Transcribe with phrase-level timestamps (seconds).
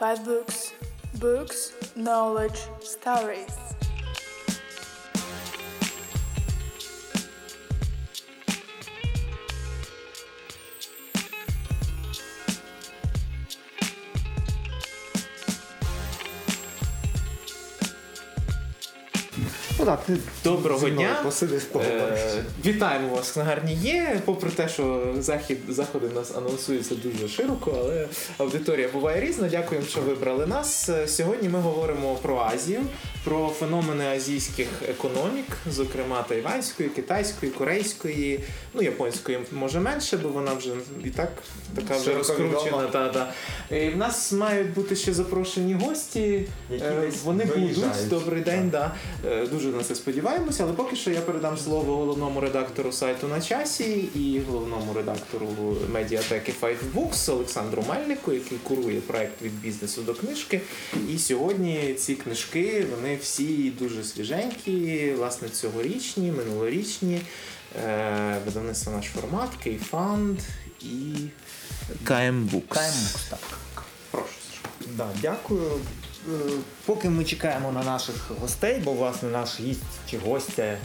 [0.00, 0.72] Five books.
[1.18, 3.59] Books, knowledge, stories.
[19.90, 21.16] Так, ти Доброго дня.
[21.22, 21.60] Посиди.
[21.76, 24.20] Е, Вітаємо вас на гарні є.
[24.24, 28.08] Попри те, що захід заходи в нас анонсуються дуже широко, але
[28.38, 29.48] аудиторія буває різна.
[29.48, 30.88] Дякуємо, що вибрали нас.
[30.88, 32.80] Е, Сьогодні ми говоримо про Азію,
[33.24, 38.40] про феномени азійських економік, зокрема тайванської, китайської, корейської,
[38.74, 40.70] ну японської може менше, бо вона вже
[41.04, 41.32] і так
[41.74, 42.86] така вже розкручена.
[42.92, 43.32] Та, та.
[43.76, 46.46] І в нас мають бути ще запрошені гості.
[46.70, 48.08] Які Е, Вони будуть.
[48.08, 48.94] Добрий день, да.
[49.26, 53.40] Е, Дуже на це сподіваємося, але поки що я передам слово головному редактору сайту на
[53.40, 55.46] часі і головному редактору
[55.92, 56.52] медіатеки
[56.94, 60.60] Books Олександру Мельнику, який курує проект від бізнесу до книжки.
[61.08, 67.20] І сьогодні ці книжки вони всі дуже свіженькі, власне, цьогорічні, минулорічні.
[67.84, 70.38] Е, Видавництво наш формат, Кейфанд
[70.80, 71.14] і
[72.04, 72.68] KM Books.
[72.68, 73.58] KM Books, так.
[74.10, 74.26] Прошу.
[74.96, 75.70] Да, дякую.
[76.30, 76.50] Е,
[76.86, 80.78] Поки ми чекаємо на наших гостей, бо власне наш гість чи гостя, е,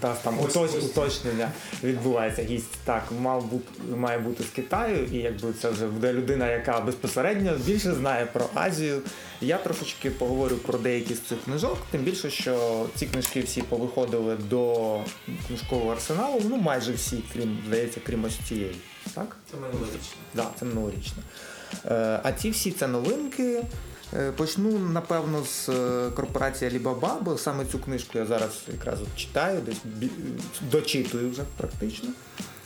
[0.00, 1.50] та там Гость, уточ- уточнення
[1.84, 2.42] відбувається.
[2.42, 6.80] Гість так мав бути має бути з Китаю, і якби це вже буде людина, яка
[6.80, 9.02] безпосередньо більше знає про Азію.
[9.40, 14.36] Я трошечки поговорю про деякі з цих книжок, тим більше, що ці книжки всі повиходили
[14.50, 15.00] до
[15.46, 16.42] книжкового арсеналу.
[16.44, 18.76] Ну майже всі, крім здається, крім ось цієї.
[19.14, 19.36] Так?
[19.50, 20.16] Це минулорічно.
[20.34, 21.22] Да, це минулорічно.
[21.86, 23.62] Е, А ці всі це новинки.
[24.16, 29.08] Е, Почну, напевно, з е, корпорації Alibaba, бо саме цю книжку я зараз якраз от
[29.16, 30.10] читаю, десь
[30.70, 32.08] дочитую вже практично.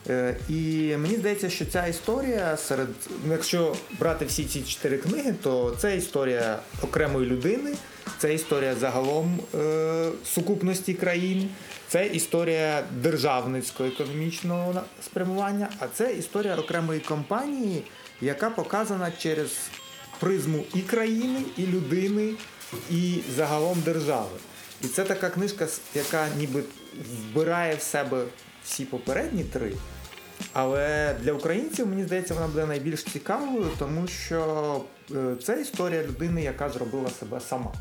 [0.09, 2.89] Е, І мені здається, що ця історія серед.
[3.27, 7.75] ну, Якщо брати всі ці чотири книги, то це історія окремої людини,
[8.19, 11.49] це історія загалом е, сукупності країн,
[11.89, 17.83] це історія державницького економічного спрямування, а це історія окремої компанії,
[18.21, 19.51] яка показана через
[20.23, 22.35] призму і країни, і людини,
[22.91, 24.39] і загалом держави.
[24.83, 26.63] І це така книжка, яка ніби
[27.13, 28.25] вбирає в себе
[28.65, 29.73] всі попередні три.
[30.53, 36.43] Але для українців, мені здається, вона буде найбільш цікавою, тому що е, це історія людини,
[36.43, 37.73] яка зробила себе сама.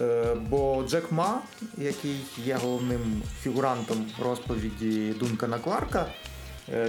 [0.00, 1.42] Е, Бо Джек Ма,
[1.78, 6.06] який є головним фігурантом розповіді Дункана Кларка,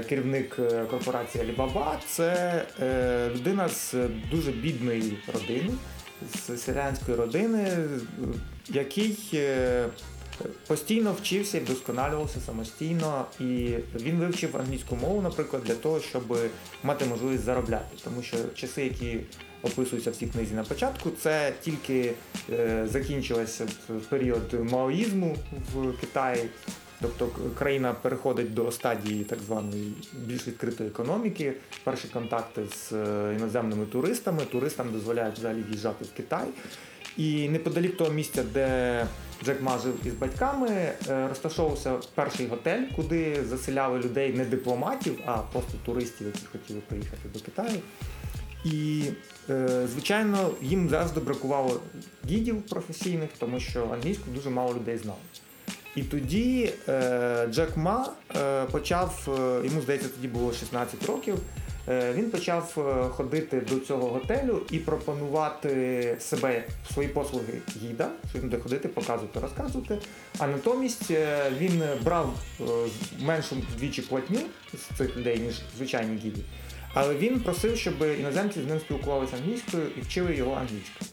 [0.09, 3.95] керівник е, корпорації Alibaba, це е, людина з
[4.31, 5.73] дуже бідної родини,
[6.33, 7.87] з селянської родини, е,
[8.69, 9.85] який е,
[10.67, 16.37] постійно вчився і вдосконалювався самостійно, і він вивчив англійську мову, наприклад, для того, щоб
[16.83, 17.97] мати можливість заробляти.
[18.03, 19.19] Тому що часи, які
[19.63, 22.13] описуються в цій книзі на початку, це тільки
[22.49, 23.67] е, закінчилася
[24.09, 25.35] період маоїзму
[25.73, 26.49] в Китаї.
[27.03, 31.53] Тобто країна переходить до стадії так званої більш відкритої економіки,
[31.83, 34.45] перші контакти з е, іноземними туристами.
[34.51, 36.47] Туристам дозволяють взагалі в'їжджати в Китай.
[37.17, 39.07] І неподалік того місця, де
[39.43, 45.37] Джек Ма жив із батьками, е, розташовувався перший готель, куди заселяли людей не дипломатів, а
[45.37, 47.79] просто туристів, які хотіли приїхати до Китаю.
[48.65, 49.03] І,
[49.49, 51.81] е, звичайно, їм завжди бракувало
[52.29, 55.19] гідів професійних, тому що англійську дуже мало людей знало.
[55.95, 61.39] І тоді е, Джек Ма е, почав, е, йому здається, тоді було 16 років.
[61.89, 68.39] Е, він почав е, ходити до цього готелю і пропонувати себе свої послуги гіда, що
[68.39, 69.97] він буде ходити, показувати, розказувати.
[70.39, 72.33] А натомість е, він брав
[73.19, 74.39] меншу вдвічі платню
[74.73, 76.41] з цих людей, ніж звичайні гіди.
[76.93, 81.12] Але він просив, щоб іноземці з ним спілкувалися англійською і вчили його англійською.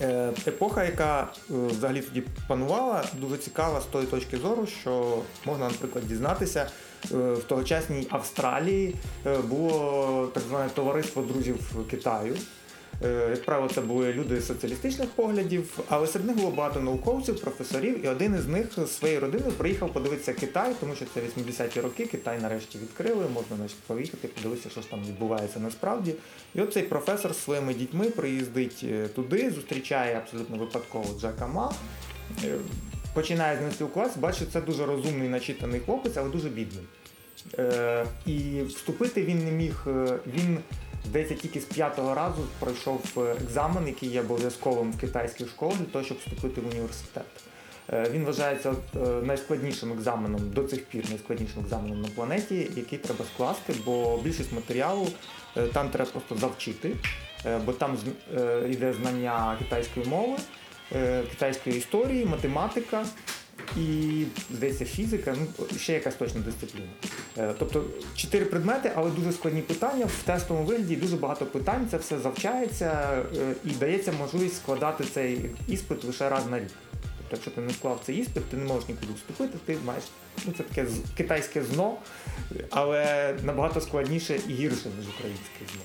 [0.00, 5.68] Е, Епоха, яка е, взагалі тоді панувала, дуже цікава з тої точки зору, що можна,
[5.68, 6.70] наприклад, дізнатися,
[7.12, 8.94] е, в тогочасній Австралії
[9.48, 12.36] було так зване товариство друзів Китаю.
[13.04, 18.04] Е, Як правило, це були люди соціалістичних поглядів, але серед них було багато науковців, професорів,
[18.04, 22.06] і один із них з своєю родиною приїхав подивитися Китай, тому що це 80-ті роки,
[22.06, 26.14] Китай нарешті відкрили, можна значить, поїхати, подивитися, що ж там відбувається насправді.
[26.54, 31.72] І от цей професор з своїми дітьми приїздить е, туди, зустрічає абсолютно випадково Джека Ма.
[32.44, 32.54] е,
[33.14, 36.84] Починає з спілкуватися, бачить, це дуже розумний, начитаний хлопець, але дуже бідний.
[38.26, 39.86] І вступити він не міг.
[40.26, 40.58] Він,
[41.06, 45.84] здається, тільки з п'ятого разу пройшов е, екзамен, який є обов'язковим в китайських школах для
[45.84, 47.24] того, щоб вступити в університет.
[47.92, 53.24] Е, Він вважається е, найскладнішим екзаменом до цих пір, найскладнішим екзаменом на планеті, який треба
[53.34, 55.08] скласти, бо більшість матеріалу
[55.72, 56.92] там треба просто завчити,
[57.66, 57.98] бо там
[58.70, 60.36] йде знання китайської мови,
[61.30, 63.06] китайської історії, математика
[63.76, 66.86] і, здається, фізика, ну ще якась точна дисципліна.
[67.38, 67.84] Е, Тобто
[68.14, 73.22] чотири предмети, але дуже складні питання в тестовому вигляді, дуже багато питань, це все завчається
[73.36, 76.68] е, і дається можливість складати цей іспит лише раз на рік.
[77.00, 80.04] Тобто, якщо ти не склав цей іспит, ти не можеш нікуди вступити, ти маєш
[80.46, 80.86] ну це таке
[81.16, 81.96] китайське зно,
[82.70, 85.82] але набагато складніше і гірше, ніж українське зно.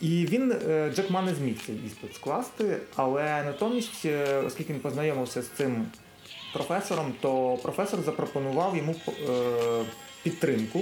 [0.00, 4.06] І він е, Джек Ма не зміг цей іспит скласти, але натомість,
[4.46, 5.86] оскільки він познайомився з цим
[6.52, 9.84] професором, то професор запропонував йому е,
[10.22, 10.80] підтримку,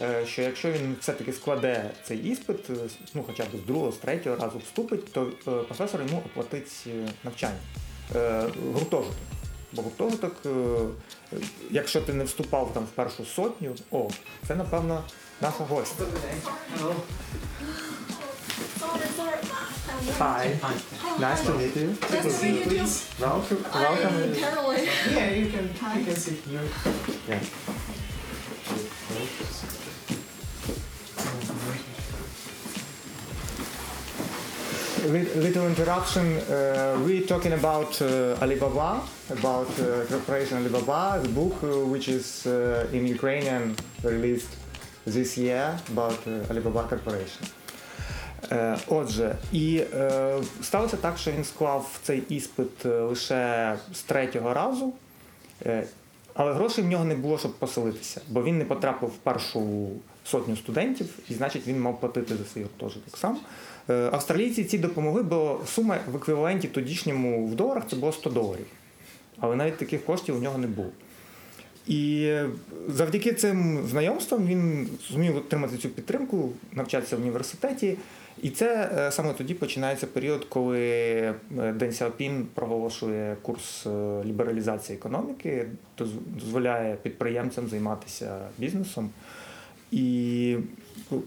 [0.00, 2.74] е, що якщо він все-таки складе цей іспит, е,
[3.14, 6.86] ну хоча б з другого, з третього разу вступить, то професор йому оплатить
[7.24, 7.58] навчання.
[8.72, 9.14] Гуртожиток.
[9.72, 10.36] Бо гуртожиток,
[11.70, 14.08] якщо ти не вступав там в першу сотню, о,
[14.46, 15.04] це напевно
[15.40, 16.04] наша гостя.
[19.98, 20.54] Hi.
[21.18, 21.88] Nice to meet you.
[22.10, 22.86] Nice to meet you too.
[23.20, 23.64] Welcome.
[23.72, 24.34] I'm Welcome.
[24.34, 24.86] Caroline.
[25.10, 25.64] Yeah, you can,
[25.98, 26.62] you can sit here.
[27.28, 27.40] Yeah.
[35.06, 36.26] Lit- Little interruption.
[36.38, 42.46] Uh, we're talking about uh, Alibaba, about uh, corporation Alibaba, the book uh, which is
[42.46, 44.50] uh, in Ukrainian released
[45.06, 47.42] this year about uh, Alibaba Corporation.
[48.52, 50.32] Е, Отже, і е,
[50.62, 54.92] сталося так, що він склав цей іспит е, лише з третього разу,
[56.34, 59.88] але грошей в нього не було, щоб поселитися, бо він не потрапив в першу
[60.24, 63.38] сотню студентів, і значить він мав платити за свій гуртожиток сам.
[63.88, 68.66] Австралійці ці допомогли, бо сума в еквіваленті тодішньому в доларах це було 100 доларів.
[69.40, 70.90] Але навіть таких коштів у нього не було.
[71.88, 72.32] І
[72.88, 77.96] завдяки цим знайомствам він зумів отримати цю підтримку, навчатися в університеті.
[78.42, 81.34] І це е, саме тоді починається період, коли е,
[81.72, 83.90] Ден Сяопін проголошує курс е,
[84.24, 85.66] лібералізації економіки,
[86.38, 89.10] дозволяє підприємцям займатися бізнесом.
[89.90, 90.56] І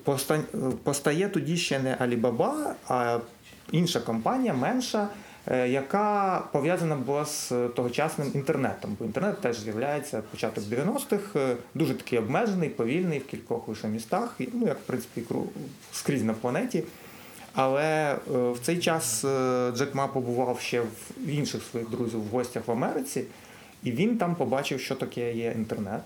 [0.05, 3.19] поста- постає тоді ще не Alibaba, а
[3.71, 5.07] інша компанія, менша,
[5.47, 8.97] яка пов'язана була з тогочасним інтернетом.
[8.99, 14.35] Бо інтернет теж з'являється початок 90-х, е, дуже такий обмежений, повільний в кількох лише містах,
[14.39, 15.23] ну як в принципі
[15.93, 16.83] скрізь на планеті.
[17.53, 22.27] Але е, в цей час е, Джек Ма побував ще в інших своїх друзів в
[22.27, 23.23] гостях в Америці,
[23.83, 26.01] і він там побачив, що таке є інтернет.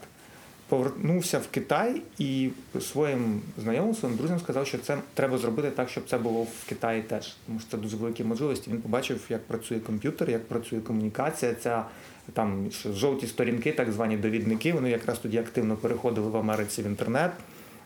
[0.69, 2.49] Повернувся в Китай і
[2.81, 7.01] своїм знайомим, своїм друзям сказав, що це треба зробити так, щоб це було в Китаї
[7.01, 7.35] теж.
[7.47, 8.71] Тому що це дуже великі можливості.
[8.71, 11.53] Він побачив, як працює комп'ютер, як працює комунікація.
[11.53, 11.85] Ця
[12.33, 14.73] там жовті сторінки, так звані довідники.
[14.73, 17.31] Вони якраз тоді активно переходили в Америці в інтернет.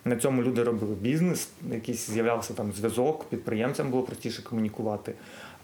[0.06, 5.14] На цьому люди робили бізнес, якийсь з'являвся там зв'язок, підприємцям було простіше комунікувати.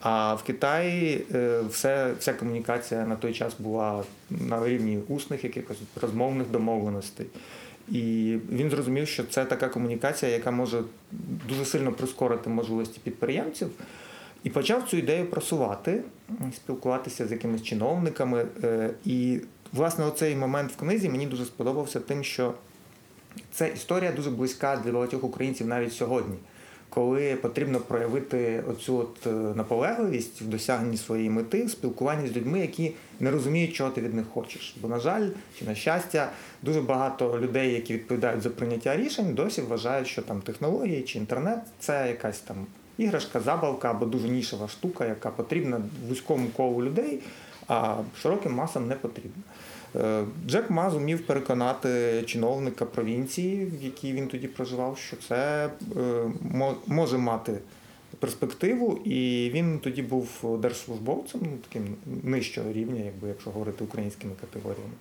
[0.08, 5.78] А в Китаї е, все, вся комунікація на той час була на рівні усних якихось
[6.02, 7.26] розмовних домовленостей.
[7.90, 10.84] І він зрозумів, що це така комунікація, яка може
[11.50, 13.70] дуже сильно прискорити можливості підприємців.
[14.44, 16.02] І почав цю ідею просувати,
[16.56, 18.46] спілкуватися з якимись чиновниками.
[18.64, 19.40] Е, І,
[19.74, 22.54] власне, оцей момент в книзі мені дуже сподобався тим, що
[23.52, 26.36] це історія дуже близька для багатьох українців навіть сьогодні,
[26.90, 32.60] коли потрібно проявити оцю от е, наполегливість в досягненні своєї мети, в спілкуванні з людьми,
[32.60, 34.76] які не розуміють, чого ти від них хочеш.
[34.82, 36.30] Бо, на жаль, чи на щастя,
[36.62, 41.60] дуже багато людей, які відповідають за прийняття рішень, досі вважають, що там технології чи інтернет
[41.80, 42.58] це якась там
[42.98, 47.20] іграшка, забавка або дуже нішева штука, яка потрібна вузькому колу людей,
[47.68, 49.44] а широким масам не потрібна.
[50.02, 56.72] Е, Джек Ма зумів переконати чиновника провінції, в якій він тоді проживав, що це е,
[56.88, 57.58] може мати
[58.20, 64.94] перспективу, і він тоді був держслужбовцем, ну таким нижчого рівня, якби якщо говорити українськими категоріями.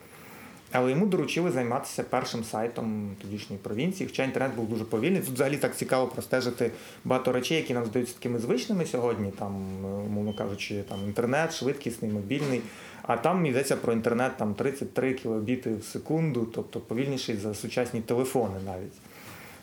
[0.73, 5.21] Але йому доручили займатися першим сайтом тодішньої провінції, хоча інтернет був дуже повільний.
[5.21, 6.71] Тут взагалі так цікаво простежити
[7.05, 12.11] багато речей, які нам здаються такими звичними сьогодні, там, е, умовно кажучи, там інтернет, швидкісний,
[12.11, 12.61] мобільний.
[13.07, 18.55] А там йдеться про інтернет там 33 кілобіти в секунду, тобто повільніший за сучасні телефони
[18.67, 18.93] навіть.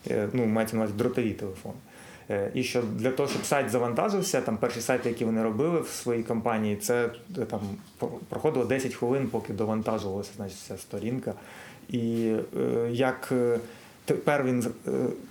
[0.10, 1.76] Е, Ну, мається на увазі дротові телефони.
[2.30, 5.88] Е, І що для того, щоб сайт завантажився, там перші сайти, які вони робили в
[5.88, 7.60] своїй компанії, це е, там
[8.30, 11.34] проходило 10 хвилин, поки довантажувалася значить, ця сторінка.
[11.90, 12.34] І
[12.90, 13.34] як
[14.06, 14.66] Тепер він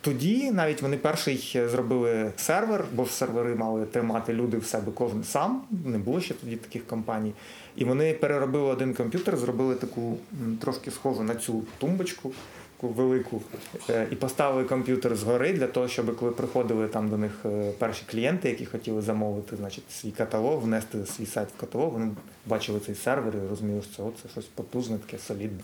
[0.01, 5.63] тоді навіть вони перший зробили сервер, бо сервери мали тримати люди в себе кожен сам.
[5.85, 7.33] Не було ще тоді таких компаній.
[7.81, 10.17] І вони переробили один комп'ютер, зробили таку
[10.61, 12.33] трошки схожу на цю тумбочку
[12.81, 13.43] таку велику,
[13.91, 18.03] е, і поставили комп'ютер згори для того, щоб коли приходили там до них е, перші
[18.11, 22.11] клієнти, які хотіли замовити значить, свій каталог, внести свій сайт в каталог, вони
[22.47, 25.61] бачили цей сервер і розуміли, що це щось потужне, таке солідне.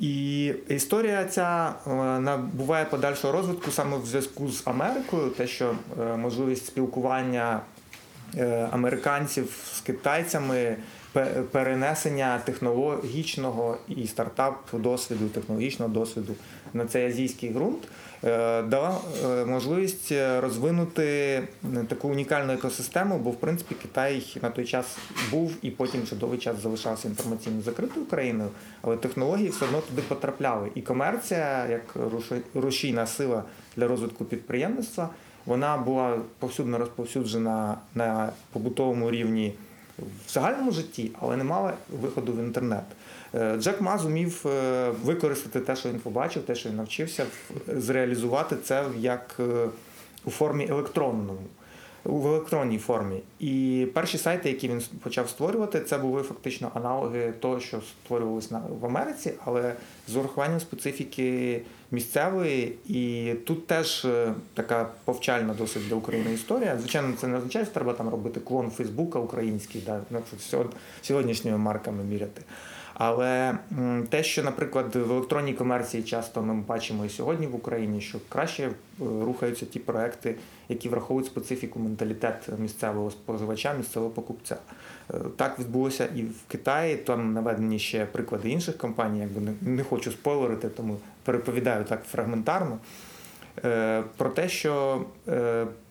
[0.00, 1.90] І історія ця е,
[2.20, 5.74] набуває подальшого розвитку саме в зв'язку з Америкою, те, що
[6.16, 7.60] можливість спілкування
[8.72, 10.76] американців з китайцями
[11.50, 16.34] перенесення технологічного і стартап досвіду, технологічного досвіду
[16.74, 17.88] на цей азійський ґрунт
[18.24, 21.42] е, дала е, можливість розвинути
[21.88, 24.98] таку унікальну екосистему, бо в принципі Китай на той час
[25.30, 28.50] був і потім ще довгий час залишався інформаційно закритою країною,
[28.82, 30.70] але технології все одно туди потрапляли.
[30.74, 31.96] І комерція, як
[32.54, 33.44] рушійна сила
[33.76, 35.10] для розвитку підприємництва,
[35.46, 39.54] вона була повсюдно розповсюджена на побутовому рівні
[39.98, 42.84] в загальному житті, але не мала виходу в інтернет.
[43.34, 47.26] Е, Джек Ма зумів е, використати те, що він побачив, те, що він навчився,
[47.66, 49.68] зреалізувати це як е,
[50.24, 51.38] у формі електронному
[52.04, 53.20] в електронній формі.
[53.40, 58.86] І перші сайти, які він почав створювати, це були фактично аналоги того, що створювалися в
[58.86, 59.74] Америці, але
[60.08, 61.60] з урахуванням специфіки
[61.92, 62.74] місцевої.
[62.88, 66.78] І тут теж е, така повчальна досить для України історія.
[66.78, 70.00] Звичайно, це не означає, що треба там робити клон Фейсбука український, да,
[71.02, 72.42] сьогоднішніми марками міряти.
[72.94, 73.58] Але
[74.08, 78.62] те, що, наприклад, в електронній комерції часто ми бачимо і сьогодні в Україні, що краще
[78.62, 80.34] е, рухаються ті проекти,
[80.68, 84.56] які враховують специфіку менталітет місцевого споживача, місцевого покупця.
[85.10, 86.96] Е, так відбулося і в Китаї.
[86.96, 92.78] Там наведені ще приклади інших компаній, якби не хочу спойлерити, тому переповідаю так фрагментарно.
[93.64, 95.04] Е, про те, що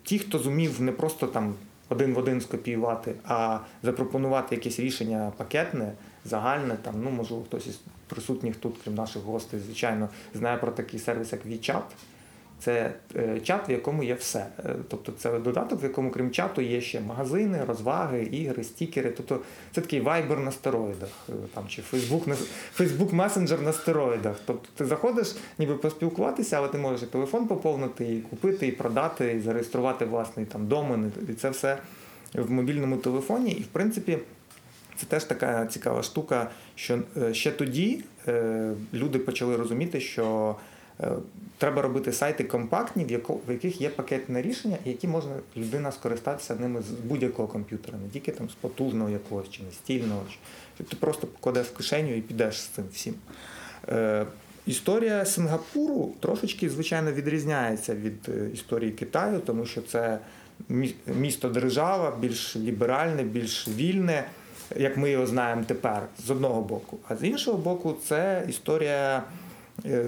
[0.04, 1.54] ті, хто зумів не просто там
[1.90, 5.94] один в один скопіювати, а запропонувати якесь рішення пакетне
[6.26, 6.78] загальне.
[6.82, 11.32] Там, ну, можливо, хтось із присутніх тут, крім наших гостей, звичайно, знає про такий сервіс,
[11.32, 11.82] як WeChat.
[12.63, 14.48] Це е, чат, в якому є все.
[14.65, 19.12] Е, тобто це додаток, в якому, крім чату, є ще магазини, розваги, ігри, стікери.
[19.18, 19.39] Тобто
[19.72, 22.36] це такий вайбер на стероїдах, е, там, чи Фейсбук на
[22.74, 24.36] Фейсбук месенджер на стероїдах.
[24.46, 29.34] Тобто ти заходиш, ніби поспілкуватися, але ти можеш і телефон поповнити, і купити, і продати,
[29.34, 31.12] і зареєструвати власний там домен.
[31.30, 31.77] І це все
[32.34, 33.51] в мобільному телефоні.
[33.51, 34.18] І в принципі.
[34.96, 37.00] Це теж така цікава штука, що
[37.32, 38.03] ще тоді
[38.94, 40.56] люди почали розуміти, що
[41.58, 46.91] треба робити сайти компактні, в яких є пакетне рішення, які можна людина скористатися ними з
[46.91, 50.22] будь-якого комп'ютера, не тільки там з потужного якогось чи настільного.
[50.75, 53.13] Що ти просто покладеш в кишеню і підеш з цим всім.
[54.65, 60.20] Історія Сингапуру трошечки, звичайно, відрізняється від історії Китаю, тому що це
[61.08, 64.25] місто держава більш ліберальне, більш вільне
[64.75, 66.98] як ми його знаємо тепер, з одного боку.
[67.08, 69.24] А з іншого боку, це історія
[69.86, 70.05] е,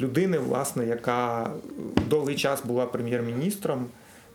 [0.00, 1.50] людини, власне, яка
[2.08, 3.86] довгий час була прем'єр-міністром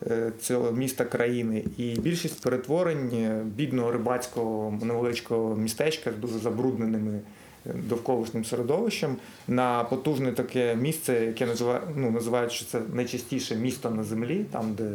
[0.07, 1.63] е, цього міста країни.
[1.77, 7.19] І більшість перетворень е, бідного рибацького невеличкого містечка з дуже забрудненими.
[7.65, 9.15] Довколишнім середовищем
[9.47, 14.73] на потужне таке місце, яке називають, ну, називають, що це найчастіше місто на землі, там,
[14.73, 14.91] де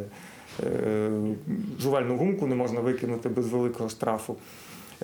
[0.63, 1.09] е,
[1.79, 4.35] жувальну гумку не можна викинути без великого штрафу.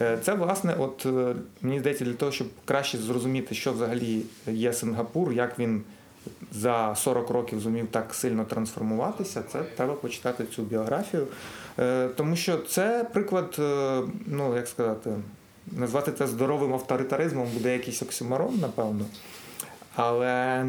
[0.01, 4.73] Е, це, власне, от е, мені здається, для того, щоб краще зрозуміти, що взагалі є
[4.73, 5.81] Сингапур, як він
[6.51, 11.27] за 40 років зумів так сильно трансформуватися, це треба почитати цю біографію.
[11.79, 13.55] Е, тому що це приклад,
[14.25, 15.09] ну як сказати,
[15.71, 19.05] назвати це здоровим авторитаризмом буде якийсь оксюмарон, напевно.
[19.95, 20.65] Але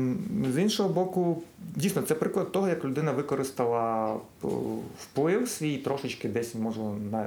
[0.55, 1.43] з іншого боку,
[1.77, 4.17] дійсно, це приклад того, як людина використала
[4.99, 6.81] вплив свій трошечки десь, може,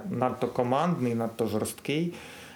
[0.09, 2.13] надто командний, надто жорсткий,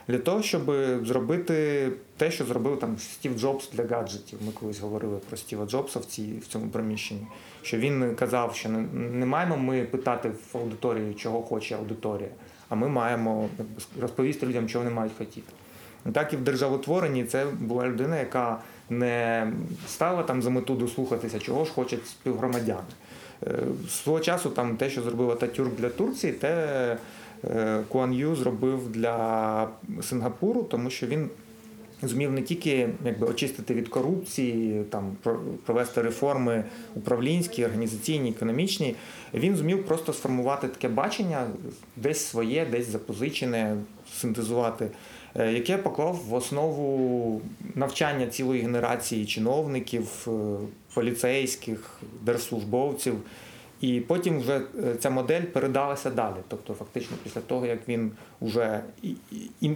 [0.08, 0.72] для того, щоб
[1.04, 4.40] зробити те, що зробив там Стів Джобс для гаджетів.
[4.46, 7.28] Ми колись говорили про Стіва Джобса в цій, в цьому приміщенні.
[7.62, 12.30] Що він казав, що не, не маємо ми питати в аудиторії, чого хоче аудиторія,
[12.70, 13.50] а ми маємо
[14.02, 15.54] розповісти людям, чого вони мають хотіти.
[16.14, 18.58] Так і в державотворенні це була людина, яка
[18.90, 19.48] не
[19.88, 22.82] стала там за мету дослухатися, чого ж хочуть співгромадяни.
[23.48, 26.98] Е, свого часу там те, що зробила Татюрк для Турції, те
[27.44, 29.68] е, Куан Ю зробив для
[30.02, 31.30] Сингапуру, тому що він
[32.04, 35.16] зумів не тільки якби очистити від корупції, там
[35.66, 36.64] провести реформи
[36.96, 38.96] управлінські, організаційні, економічні.
[39.34, 41.48] Він зумів просто сформувати таке бачення,
[41.96, 43.78] десь своє, десь запозичене,
[44.14, 44.88] синтезувати,
[45.36, 47.42] яке поклав в основу
[47.76, 50.32] навчання цілої генерації чиновників, е,
[50.94, 53.16] поліцейських, держслужбовців.
[53.82, 56.36] І потім вже е, ця модель передалася далі.
[56.48, 58.12] Тобто, фактично, після того, як він
[58.42, 59.16] вже і,
[59.62, 59.72] і,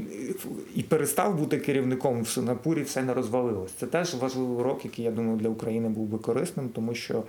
[0.76, 3.72] і перестав бути керівником в Сингапурі, все не розвалилось.
[3.72, 7.24] Це теж важливий урок, який я думаю для України був би корисним, тому що.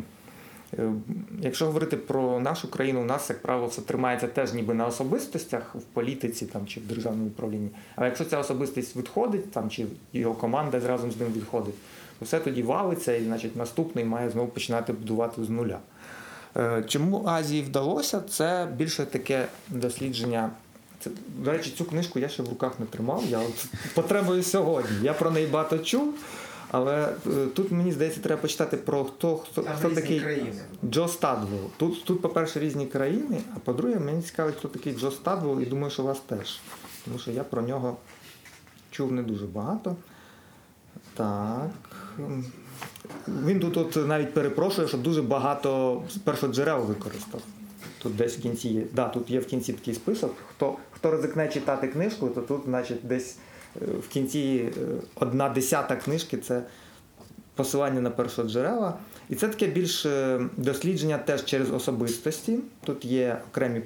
[0.78, 0.92] Е,
[1.40, 5.75] Якщо говорити про нашу країну, у нас, як правило, все тримається теж ніби на особистостях
[5.75, 7.70] в політиці там, чи в державному управлінні.
[7.96, 11.75] А якщо ця особистість відходить, там, чи його команда разом з ним відходить,
[12.18, 15.78] то все тоді валиться, і значить наступний має знову починати будувати з нуля.
[16.56, 18.20] Е, Чому Азії вдалося?
[18.20, 20.50] Це більше таке дослідження.
[21.00, 23.25] Це, до речі, цю книжку я ще в руках не тримав.
[23.28, 23.40] Я
[23.94, 24.96] потребую сьогодні.
[25.02, 26.14] Я про неї багато чув,
[26.76, 30.23] але е, тут мені здається, треба почитати про хто, хто, хто такий
[30.85, 31.71] Джо Стадвелл.
[31.76, 35.90] Тут, тут, по-перше, різні країни, а по-друге, мені цікавить, хто такий Джо Стадвелл, і думаю,
[35.90, 36.61] що вас теж.
[37.04, 37.97] Тому що я про нього
[38.90, 39.97] чув не дуже багато.
[41.14, 41.71] Так.
[43.28, 47.40] Він тут, тут навіть перепрошує, що дуже багато першоджерел використав.
[48.02, 48.83] Тут десь в кінці є.
[48.92, 50.35] Да, тут є в кінці такий список.
[50.50, 53.37] Хто, хто ризикне читати книжку, то тут, значить, десь
[53.80, 54.80] в кінці е,
[55.14, 56.62] одна десята книжки це
[57.54, 58.99] посилання на першоджерела.
[59.28, 62.59] І це таке більш е, дослідження теж через особистості.
[62.85, 63.83] Тут є окремі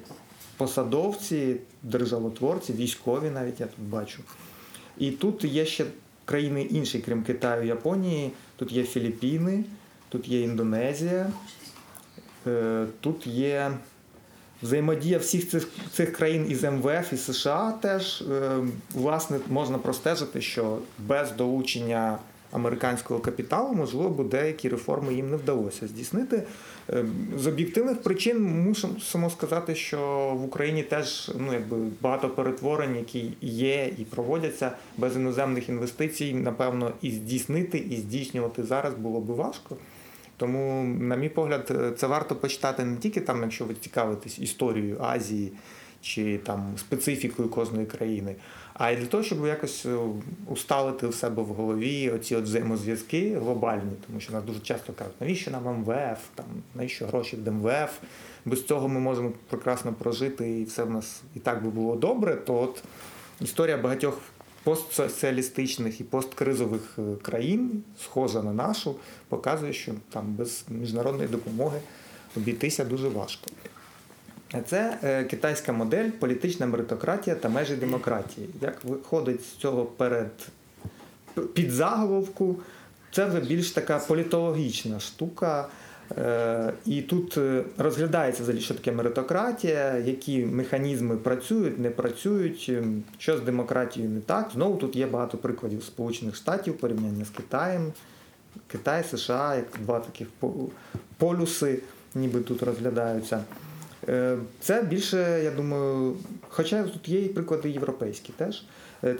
[0.57, 4.19] посадовці, державотворці, військові навіть я тут бачу.
[4.97, 5.85] І тут є ще
[6.25, 8.31] країни інші, крім Китаю, Японії.
[8.55, 9.63] Тут є Філіппіни,
[10.09, 11.31] тут є Індонезія,
[12.47, 13.71] е, тут є
[14.63, 18.21] взаємодія всіх цих, цих країн із МВФ і США теж.
[18.21, 18.57] Е,
[18.93, 22.17] Власне, можна простежити, що без долучення
[22.51, 26.43] американського капіталу, можливо, деякі реформи їм не вдалося здійснити.
[26.89, 27.05] Е,
[27.37, 29.97] З об'єктивних причин мусимо сказати, що
[30.41, 36.91] в Україні теж ну, якби, багато перетворень, які є і проводяться без іноземних інвестицій, напевно,
[37.01, 39.77] і здійснити, і здійснювати зараз було би важко.
[40.41, 44.97] Тому, на мій погляд, е, це варто почитати не тільки там, якщо ви цікавитесь історією
[45.01, 45.51] Азії
[46.01, 48.35] чи там специфікою кожної країни,
[48.73, 49.97] а й для того, щоб якось е,
[50.47, 55.13] усталити в себе в голові оці от взаємозв'язки глобальні, тому що нас дуже часто кажуть,
[55.19, 57.97] навіщо нам МВФ, там навіщо гроші в МВФ?
[58.45, 62.35] Без цього ми можемо прекрасно прожити, і все в нас і так би було добре.
[62.35, 62.83] То от
[63.41, 64.21] історія багатьох
[64.63, 68.95] постсоціалістичних і посткризових е, країн, схожа на нашу,
[69.27, 71.79] показує, що там без міжнародної допомоги
[72.37, 73.47] обійтися дуже важко.
[74.67, 78.49] Це е, китайська модель, політична меритократія та межі демократії.
[78.61, 80.31] Як виходить з цього перед
[81.53, 82.55] під заголовку,
[83.11, 85.67] це вже більш така політологічна штука.
[86.17, 93.03] Е, І тут е, розглядається взагалі, що таке меритократія, які механізми працюють, не працюють, ем,
[93.17, 94.49] що з демократією не так.
[94.53, 97.93] Знову тут є багато прикладів Сполучених Штатів, порівняння з Китаєм.
[98.67, 100.67] Китай, США, як два таких по-
[101.17, 101.79] полюси,
[102.15, 103.43] ніби тут розглядаються.
[104.09, 106.15] Е, Це більше, я думаю,
[106.49, 108.63] хоча тут є і приклади європейські теж.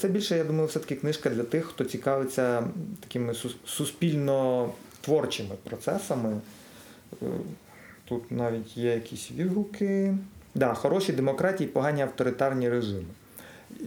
[0.02, 2.64] Це більше, я думаю, все-таки книжка для тих, хто цікавиться
[3.00, 3.34] такими
[3.66, 6.38] суспільно-творчими процесами.
[7.21, 7.26] Е,
[8.12, 10.17] Тут навіть є якісь відгуки.
[10.56, 13.06] Да, хороші демократії, погані авторитарні режими.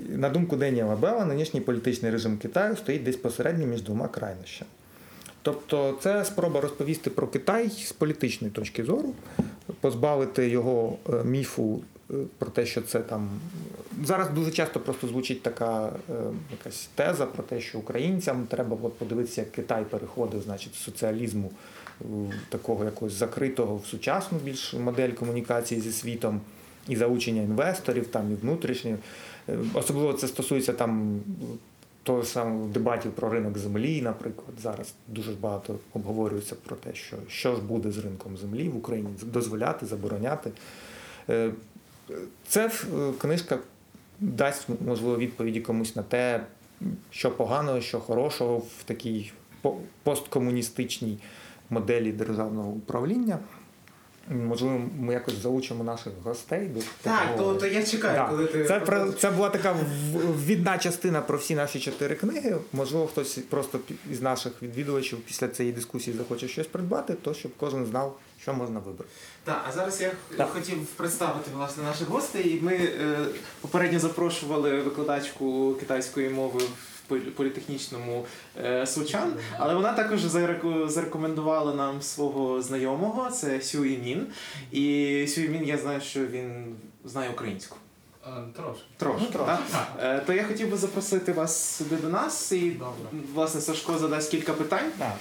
[0.08, 4.70] На думку Деніела Бела, нинішній політичний режим Китаю стоїть десь посередньо між двома крайнощами.
[5.42, 9.14] Тобто це спроба розповісти про Китай з політичної точки зору,
[9.80, 13.28] позбавити його е, міфу е, про те, що це там.
[14.04, 15.92] Зараз дуже часто просто звучить така
[16.50, 21.50] якась теза про те, що українцям треба подивитися, як Китай переходив значить, з соціалізму
[22.48, 26.40] такого якогось закритого в сучасну більш модель комунікації зі світом
[26.88, 28.96] і залучення інвесторів, там і внутрішніх.
[29.48, 31.20] Е, Особливо це стосується там
[32.02, 37.56] того самого дебатів про ринок землі, наприклад, зараз дуже багато обговорюється про те, що, що
[37.56, 40.50] ж буде з ринком землі в Україні, дозволяти, забороняти.
[41.30, 41.50] Е,
[42.48, 43.58] Це е, книжка
[44.20, 46.40] дасть, можливо, відповіді комусь на те,
[47.10, 49.32] що поганого, що хорошого в такій
[50.02, 51.18] посткомуністичній
[51.70, 53.38] моделі державного управління.
[54.30, 58.26] Можливо, ми якось залучимо наших гостей до Так, то, то я чекаю, Да.
[58.28, 59.76] коли ти Це, про- це була така
[60.46, 62.56] відна частина про всі наші чотири книги.
[62.72, 63.78] Можливо, хтось просто
[64.10, 68.78] із наших відвідувачів після цієї дискусії захоче щось придбати, то щоб кожен знав, що можна
[68.80, 69.10] вибрати.
[69.44, 70.48] Так, а зараз я Так.
[70.50, 72.60] хотів представити власне наших гостей.
[72.62, 73.16] Ми е,
[73.60, 76.60] попередньо запрошували викладачку китайської мови
[77.36, 78.26] політехнічному
[78.64, 79.32] е, Сучан.
[79.58, 80.20] Але вона також
[80.86, 84.26] зарекомендувала нам свого знайомого, це Сюї Мін.
[84.72, 87.76] І Сюї Мін, я знаю, що він знає українську.
[88.56, 88.82] Трошки.
[88.96, 89.52] Трошки, Ну, трошки.
[89.72, 89.86] так?
[90.02, 93.22] Е, То я хотів би запросити вас сюди до нас і Добре.
[93.34, 94.90] власне Сашко задасть кілька питань.
[94.98, 95.14] Так.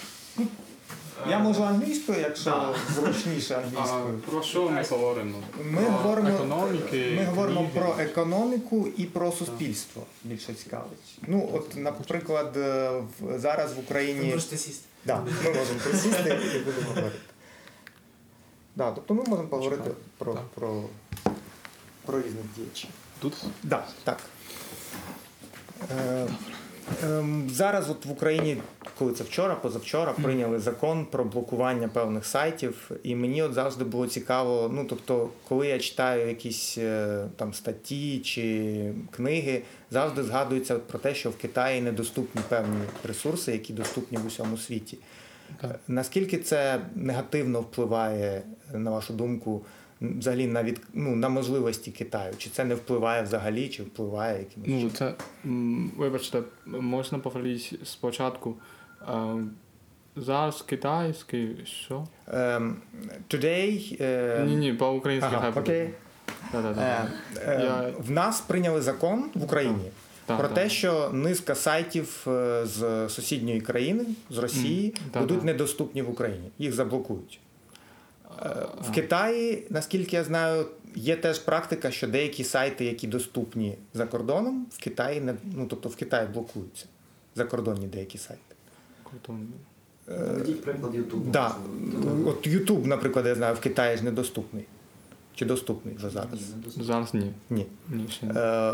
[1.30, 4.20] Я можу англійською, якщо зручніше англійською.
[4.30, 5.38] про що ми говоримо?
[5.64, 11.18] Ми говоримо, економіки, ми говоримо про економіку і про суспільство більше цікавить.
[11.28, 12.92] Ну, от, наприклад, е,
[13.36, 14.34] зараз в Україні.
[14.34, 14.86] можете сісти.
[15.06, 17.20] Да, ми можемо присісти і будемо говорити.
[18.76, 20.84] Да, тобто ми можемо поговорити про, про,
[22.06, 22.90] про різних діячів.
[23.20, 23.46] Тут?
[23.64, 24.18] Да, так.
[25.92, 26.36] Е, ем,
[27.50, 28.58] зараз от в Україні,
[29.00, 32.92] коли це вчора, позавчора, прийняли закон про блокування певних сайтів.
[33.04, 38.20] І мені от завжди було цікаво, ну тобто, коли я читаю якісь е, там статті
[38.20, 44.26] чи книги, завжди згадується про те, що в Китаї недоступні певні ресурси, які доступні в
[44.26, 44.98] усьому світі.
[45.62, 45.80] Так.
[45.88, 48.42] Наскільки це негативно впливає,
[48.74, 49.62] на вашу думку,
[50.04, 52.34] взагалі на від, ну, на можливості Китаю?
[52.38, 55.14] Чи це не впливає взагалі, чи впливає якимось Ну, це,
[55.98, 58.56] вибачте, можна повторити спочатку.
[60.16, 62.08] Зараз китайський, що?
[62.28, 62.76] Ем,
[63.30, 65.90] today, е, Ні, ні, по-українськи ага, хай окей.
[66.54, 69.92] Е, е, Я- В нас прийняли закон в Україні
[70.26, 70.56] Так, про так.
[70.56, 76.50] те, що низка сайтів е, з сусідньої країни, з Росії, Мгм, будуть недоступні в Україні.
[76.60, 77.40] Їх заблокують.
[78.42, 80.66] Е, В Китаї, наскільки я знаю,
[80.96, 85.90] є теж практика, що деякі сайти, які доступні за кордоном, в Китаї не ну тобто
[85.90, 86.86] в Китаї блокуються
[87.36, 88.42] закордонні деякі сайти.
[89.04, 89.40] Круто.
[90.08, 91.32] Наведіть приклад Ютубу.
[91.32, 91.56] Да.
[92.26, 94.66] От YouTube, наприклад, я знаю, в Китаї ж недоступний.
[95.36, 96.40] Чи доступний вже зараз?
[96.78, 97.32] Зараз ні.
[97.50, 97.66] Ні.
[97.90, 98.30] Ні, ні.
[98.36, 98.74] Е,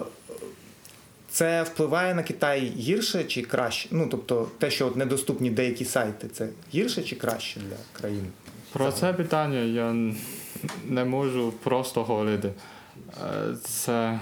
[1.30, 3.90] Це впливає на Китай гірше чи краще?
[3.92, 8.28] Ну тобто, те, що от недоступні деякі сайти, це гірше чи краще для країни?
[8.74, 9.96] Про це питання я
[10.86, 12.52] не можу просто говорити.
[13.24, 14.20] Е, Це.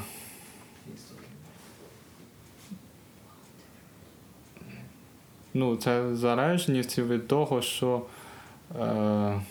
[5.53, 8.01] Ну, це залежність від того, що.
[8.79, 9.41] Е,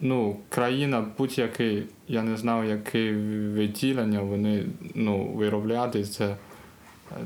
[0.00, 3.12] ну, країна будь-який, я не знаю, яке
[3.52, 6.36] відділення вони ну, виробляти, це е,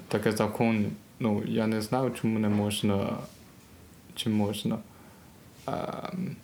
[0.08, 0.86] таке закон.
[1.20, 3.08] Ну, я не знаю, чому не можна
[4.14, 4.78] чи можна.
[5.66, 6.36] Ем...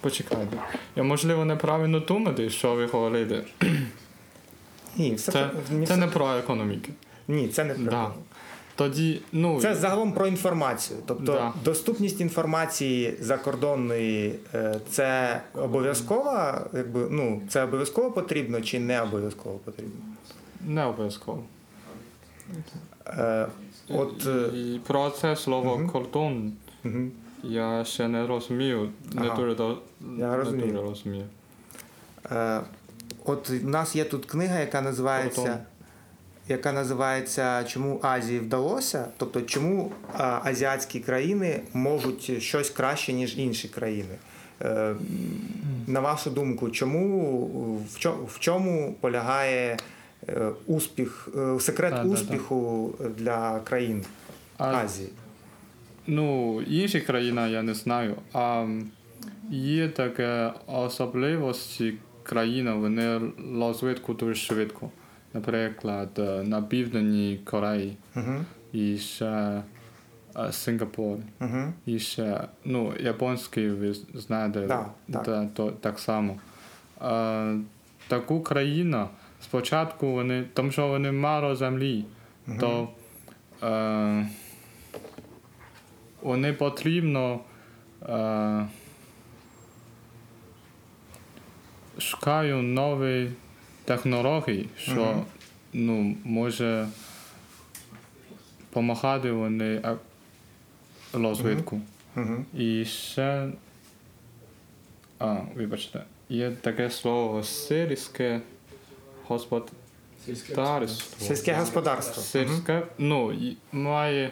[0.00, 0.56] Почекайте.
[0.96, 3.44] Я можливо неправильно думати, що ви говорите.
[4.96, 6.92] Ні, все Це, ні, це не про економіку.
[7.28, 7.90] ні, це не Да.
[7.90, 8.14] правда.
[8.74, 11.00] Тоді, ну, Це загалом про інформацію.
[11.06, 11.52] Тобто Да.
[11.64, 20.00] доступність інформації закордонної е, це обов'язково, якби ну це обов'язково потрібно чи не обов'язково потрібно?
[20.66, 21.42] не обов'язково.
[23.08, 23.46] Е,
[23.88, 25.88] От е, І про це слово Мгм.
[25.90, 26.52] кордон
[26.84, 27.10] мгм.
[27.42, 28.88] я ще не розумію.
[29.12, 29.78] Не дуже, до-
[30.18, 31.24] Я не дуже розумію.
[32.32, 32.60] Е,
[33.24, 35.58] От в нас є тут книга, яка називається, Кордон.
[36.48, 39.08] яка називається Чому Азії вдалося?
[39.16, 44.14] Тобто, чому а, азіатські країни можуть щось краще, ніж інші країни?
[44.62, 44.94] Е,
[45.86, 47.36] На вашу думку, чому
[47.94, 49.76] в чому, в чому полягає
[50.66, 52.14] успіх, е, секрет Да, да, да.
[52.14, 54.04] успіху для країн
[54.58, 55.08] А Азії?
[56.06, 58.14] Ну, інші країни я не знаю.
[58.32, 58.66] А
[59.50, 63.20] є таке особливості країни, вони
[63.58, 64.90] розвитку дуже швидко.
[65.34, 68.32] Наприклад, е, на Південній Кореї Угу,
[68.72, 69.62] і ще
[70.36, 71.16] е, Сингапур.
[71.40, 75.22] угу, І ще, ну, японський, ви знаєте, Да, так.
[75.24, 76.36] та- то, так само.
[77.02, 77.56] Е,
[78.08, 79.08] таку країну
[79.40, 82.04] спочатку вони, тому що вони мало землі,
[82.60, 82.88] то
[83.62, 84.28] е,
[86.22, 87.40] вони потрібно
[88.02, 88.66] е,
[91.98, 93.30] шукають нові
[93.84, 95.22] технології, що Мгм.
[95.72, 96.88] ну, може
[98.60, 99.96] допомагати вони е,
[101.12, 101.80] розвитку.
[102.16, 102.44] угу.
[102.54, 103.48] І ще.
[105.18, 107.42] А, вибачте, є таке слово
[110.26, 111.26] сільське господарство.
[111.26, 112.22] Сільське господарство.
[112.22, 113.32] Сільське, ну,
[113.72, 114.30] має.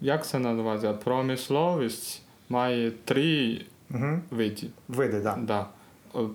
[0.00, 0.92] Як це називається?
[0.92, 3.60] Промисловість має три
[3.94, 4.18] Угу.
[4.30, 4.66] види.
[4.88, 5.44] Види, так.
[5.44, 5.66] Да.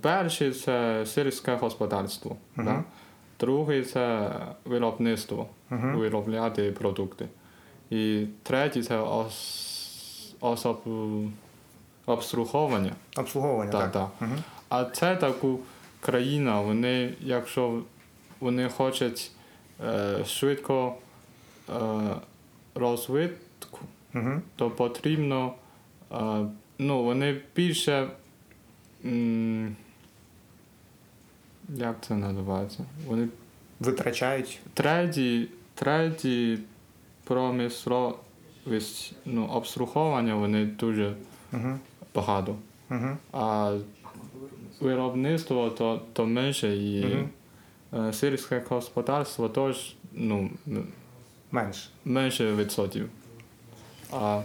[0.02, 2.36] Перший це сільське господарство.
[2.56, 2.66] Мгм.
[2.68, 2.84] Да?
[3.40, 4.32] Другий це
[4.66, 7.28] виробництво, виробляти продукти.
[7.90, 10.36] І третій це ос...
[10.40, 10.82] особ...
[12.06, 12.92] обслуговування.
[13.18, 14.10] Обслуговування, Так, так.
[14.20, 14.38] Мгм.
[14.70, 15.60] А це таку
[16.06, 17.82] країна, вони, якщо
[18.40, 19.32] вони хочуть
[19.86, 20.96] е, швидко
[21.70, 21.74] е,
[22.76, 23.80] розвитку,
[24.16, 24.42] Угу.
[24.56, 25.54] то потрібно,
[26.12, 26.16] е,
[26.80, 28.08] ну, вони більше.
[29.06, 29.76] м,
[31.70, 32.86] Як це називається?
[33.08, 33.28] Вони
[33.80, 34.60] Витрачають.
[34.74, 36.60] третій, третій
[37.24, 41.14] промисловість, ну, обслуговування вони дуже
[41.54, 41.80] Угу.
[42.16, 42.56] багато.
[42.92, 43.18] Угу.
[43.32, 43.78] А
[44.80, 47.18] виробництво то, то менше і
[47.94, 50.50] е, сільське господарство теж ну,
[51.52, 51.90] Менше.
[52.06, 53.10] менше відсотків.
[54.14, 54.42] А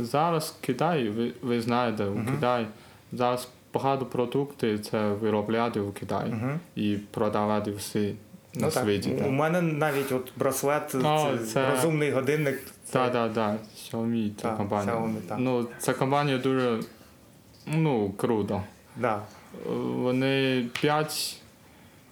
[0.00, 2.26] зараз Китай, ви, ви знаєте, у Мгм.
[2.34, 2.66] Китай
[3.12, 6.50] зараз багато продуктів це виробляти в Китаї Угу.
[6.76, 8.14] і продавати всі
[8.54, 8.84] на Ну, так.
[8.84, 9.22] світі.
[9.26, 12.60] У мене навіть от браслет, О, це це- розумний годинник.
[12.90, 13.32] так, так.
[13.32, 13.56] так.
[13.76, 14.96] Xiaomi це компанія.
[14.96, 15.38] Xiaomi, так.
[15.40, 16.80] Ну, ця компанія дуже
[17.66, 18.62] ну, круто.
[19.00, 19.22] Да.
[19.96, 21.36] Вони 5,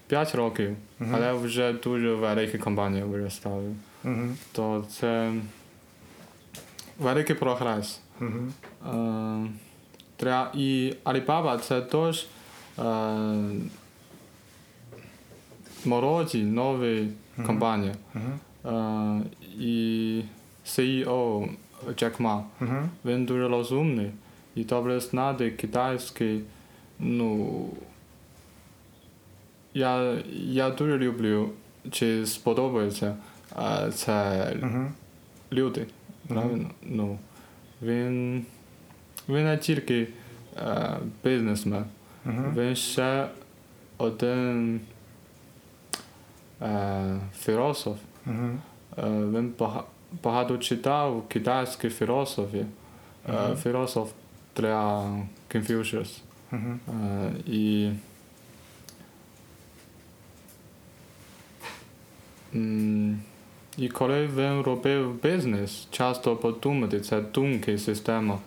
[0.06, 1.14] 5 років, Мгм.
[1.14, 3.74] але вже дуже великі компанії вже стали.
[4.04, 4.28] Угу.
[4.52, 5.32] То це
[6.98, 8.00] великий прогрес.
[8.20, 8.52] Угу.
[10.22, 12.26] Е, і Alibaba це теж
[12.78, 12.82] е,
[15.84, 17.08] молоді, нові
[17.46, 17.94] компанії.
[18.14, 18.74] Угу.
[18.76, 19.20] Е,
[19.58, 20.22] і
[20.66, 21.48] CEO
[21.98, 22.88] Джек Ма, Угу.
[23.04, 24.10] він дуже розумний
[24.54, 26.40] і добре знати китайський.
[27.00, 27.66] Ну,
[29.74, 31.50] я, я дуже люблю,
[31.90, 33.16] чи сподобається
[33.58, 34.92] е, це Угу.
[35.52, 35.86] люди.
[36.28, 36.70] Правильно?
[36.82, 37.18] Ну,
[37.82, 38.46] він,
[39.28, 40.08] він не тільки
[40.56, 41.84] е, бізнесмен,
[42.26, 42.42] Угу.
[42.56, 43.28] він ще
[43.98, 44.80] один
[46.62, 47.96] е, філософ.
[48.26, 48.48] Угу.
[48.98, 49.54] Е, він
[50.22, 52.66] багато читав китайські філософії.
[53.62, 54.10] Філософ
[54.56, 55.02] для
[55.54, 56.18] Confucius.
[56.52, 56.78] Угу.
[57.46, 57.90] І
[63.78, 68.38] і коли він робив бізнес, часто подумати, це думки, система.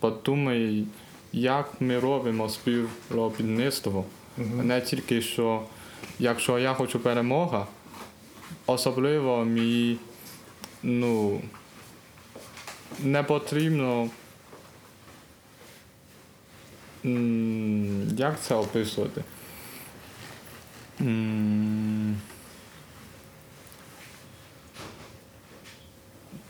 [0.00, 0.84] Подумай,
[1.32, 4.04] як ми робимо співробітництво.
[4.36, 4.66] Мгм.
[4.66, 5.62] Не тільки що,
[6.18, 7.66] якщо я хочу перемога,
[8.66, 9.96] особливо мені
[10.82, 11.40] ну,
[13.02, 14.08] не потрібно.
[18.16, 19.22] Як це описувати?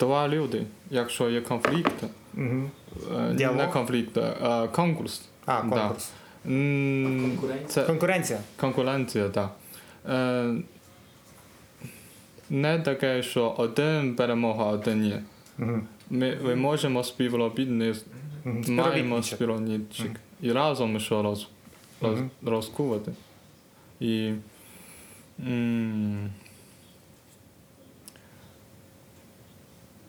[0.00, 1.92] Два люди, якщо є конфлікт,
[2.36, 2.70] Угу.
[3.16, 5.22] е, не конфлікт, а конкурс.
[5.46, 5.68] А, Да.
[5.68, 6.10] конкурс.
[6.46, 7.68] М, Конкуренція?
[7.68, 8.38] Це Конкуренція.
[8.56, 9.50] конкуренція, так.
[10.08, 10.54] Е,
[12.50, 15.14] не таке, що один перемога, один ні.
[15.58, 15.80] Угу.
[16.10, 18.12] Ми, ми можемо співробітництво,
[18.68, 21.46] маємо співробітник і разом що роз,
[22.00, 22.30] роз, Мгм.
[22.44, 23.12] розкувати.
[24.00, 24.32] І
[25.46, 26.30] м,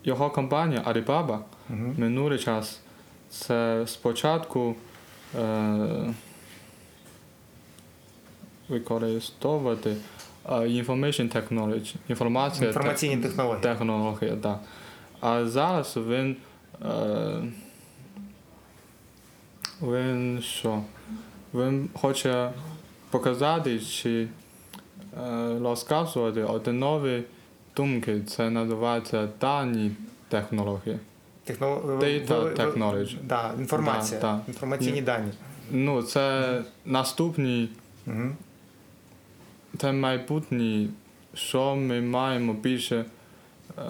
[0.04, 1.40] його компанія Alibaba
[1.70, 1.94] Угу.
[1.98, 2.80] минулий час
[3.30, 4.76] це спочатку
[5.40, 6.14] е,
[8.70, 9.96] використовувати
[10.46, 13.64] е, information technology, інформація Інформаційні технології.
[13.64, 14.60] технологія, так.
[15.22, 16.36] А зараз він.
[16.86, 17.44] Е,
[19.82, 20.82] він що?
[21.54, 22.52] Він хоче
[23.10, 24.28] показати чи
[25.24, 27.24] е, розказувати один нові
[27.76, 28.22] думки.
[28.28, 29.92] Це називається дані
[30.30, 31.00] технології.
[31.44, 31.78] Техно...
[31.78, 33.16] Data ви- ви- technology.
[33.24, 34.22] Да, інформація.
[34.22, 34.42] Да, да.
[34.48, 35.32] Інформаційні дані.
[35.72, 37.70] Ну, це наступні,
[38.08, 38.30] Угу.
[39.78, 40.88] це майбутнє,
[41.34, 43.06] що ми маємо більше,
[43.78, 43.82] е,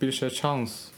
[0.00, 0.92] більше шанс,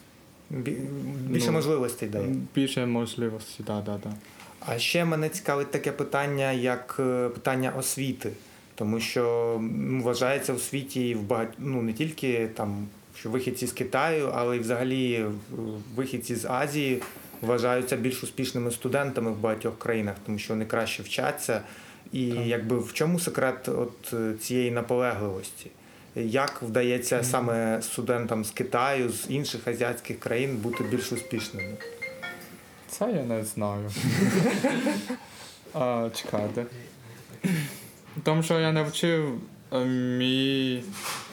[0.51, 2.35] Більше Ну, можливостей дає.
[2.55, 4.13] більше можливостей, да, да, да.
[4.61, 8.31] А ще мене цікавить таке питання, як е, питання освіти.
[8.75, 9.61] Тому що
[10.03, 11.49] вважається у світі в багать...
[11.59, 12.87] ну, не тільки там,
[13.19, 15.25] що вихідці з Китаю, але й взагалі
[15.97, 17.03] вихідці з Азії
[17.41, 21.61] вважаються більш успішними студентами в багатьох країнах, тому що вони краще вчаться.
[22.13, 22.47] І Так.
[22.47, 25.71] якби в чому секрет от е, цієї наполегливості?
[26.17, 31.77] Як вдається саме студентам з Китаю, з інших азіатських країн бути більш успішними?
[32.89, 33.91] Це я не знаю.
[35.75, 36.67] а, чекайте.
[38.23, 39.41] Тому що я не вчив
[39.73, 40.83] е, мій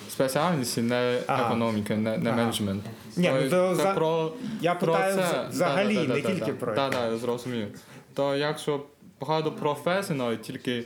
[0.10, 1.46] спеціальність не Ага.
[1.46, 2.38] економіка, не, не Ага.
[2.38, 2.84] менеджмент.
[3.17, 5.48] Ні, ну, то це за- про Я Про питаю це.
[5.50, 7.00] взагалі, Да, да, да, не да, тільки про Так, це.
[7.00, 7.67] так, я зрозумів.
[8.13, 8.84] То якщо
[9.22, 10.86] багато професій, тільки е,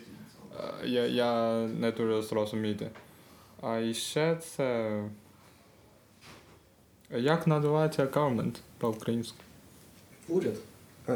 [0.86, 2.90] я, я не дуже зрозуміти.
[3.62, 5.02] А і ще це.
[7.10, 9.39] Як називається government по-українськи?
[10.30, 10.56] Уряд.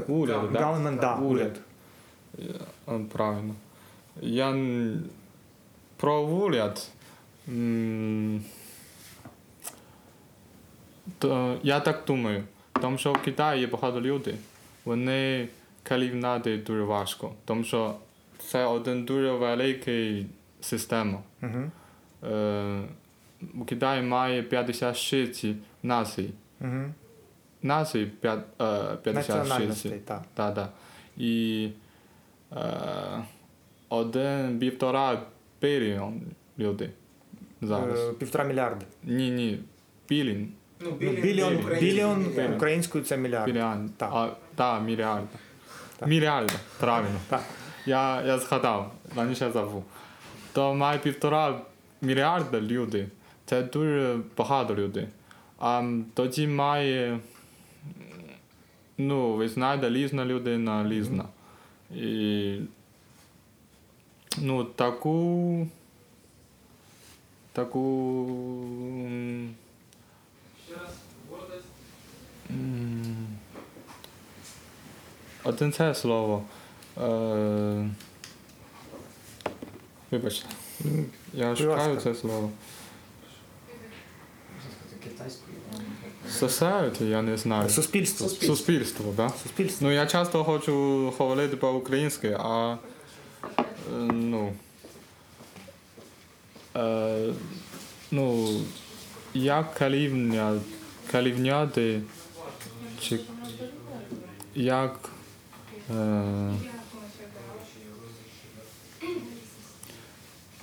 [0.07, 0.59] Уряд, да?
[0.59, 1.59] Government, да, уряд.
[2.39, 3.55] Е, Правильно.
[4.21, 4.55] Я
[5.97, 6.89] про уряд.
[11.19, 12.43] То я так думаю.
[12.81, 14.35] Тому що в Китаї є багато людей.
[14.85, 15.47] Вони
[15.83, 17.33] калівнати дуже важко.
[17.45, 17.95] Тому що
[18.47, 20.27] це один дуже великий
[20.61, 21.19] система.
[22.23, 22.81] Е,
[23.59, 25.45] у Китаї має 56
[25.83, 26.29] націй.
[26.61, 26.93] Угу.
[27.61, 28.37] Націй е,
[29.03, 30.05] 56.
[30.05, 30.23] Так.
[30.33, 30.69] Так, так.
[31.17, 31.69] І
[32.51, 32.57] е,
[33.89, 35.21] один півтора
[35.61, 36.21] біліон
[36.59, 36.89] людей
[37.61, 37.99] зараз.
[37.99, 38.85] Е, Півтора мільярда.
[39.03, 39.59] Ні, ні.
[40.09, 40.51] Білін.
[40.79, 43.45] Ну, Ну, Біліон, біліон українською це мільярд.
[43.45, 43.89] Біліон.
[43.97, 44.09] Так.
[44.13, 45.27] А, так, мільярд.
[45.97, 46.09] Так.
[46.09, 47.19] Мільярд, правильно.
[47.29, 47.43] Так.
[47.85, 49.83] Я, я згадав, раніше забув.
[50.53, 51.61] То має півтора
[52.01, 53.07] мільярда людей.
[53.45, 55.07] Це дуже багато людей.
[55.59, 57.19] А тоді має.
[58.97, 61.25] Ну, ви знаєте, різна людина, різна.
[61.95, 62.59] І.
[64.37, 65.67] Ну, таку.
[67.53, 68.27] Таку.
[75.43, 76.43] Один це слово.
[77.01, 77.89] Е,
[80.11, 80.49] вибачте.
[81.33, 82.51] Я шукаю це слово.
[86.39, 87.69] Society, я не знаю.
[87.69, 88.29] Суспільство.
[88.29, 89.15] Суспільство, так?
[89.15, 89.29] Да?
[89.43, 89.87] Суспільство.
[89.87, 90.73] Ну, я часто хочу
[91.17, 92.77] говорити по-українськи, а
[94.11, 94.53] ну.
[96.75, 97.33] Е,
[98.11, 98.49] ну,
[99.33, 100.59] як калівня,
[101.11, 102.01] калівняти,
[103.01, 103.19] чи
[104.55, 105.09] як.
[105.95, 106.53] Е,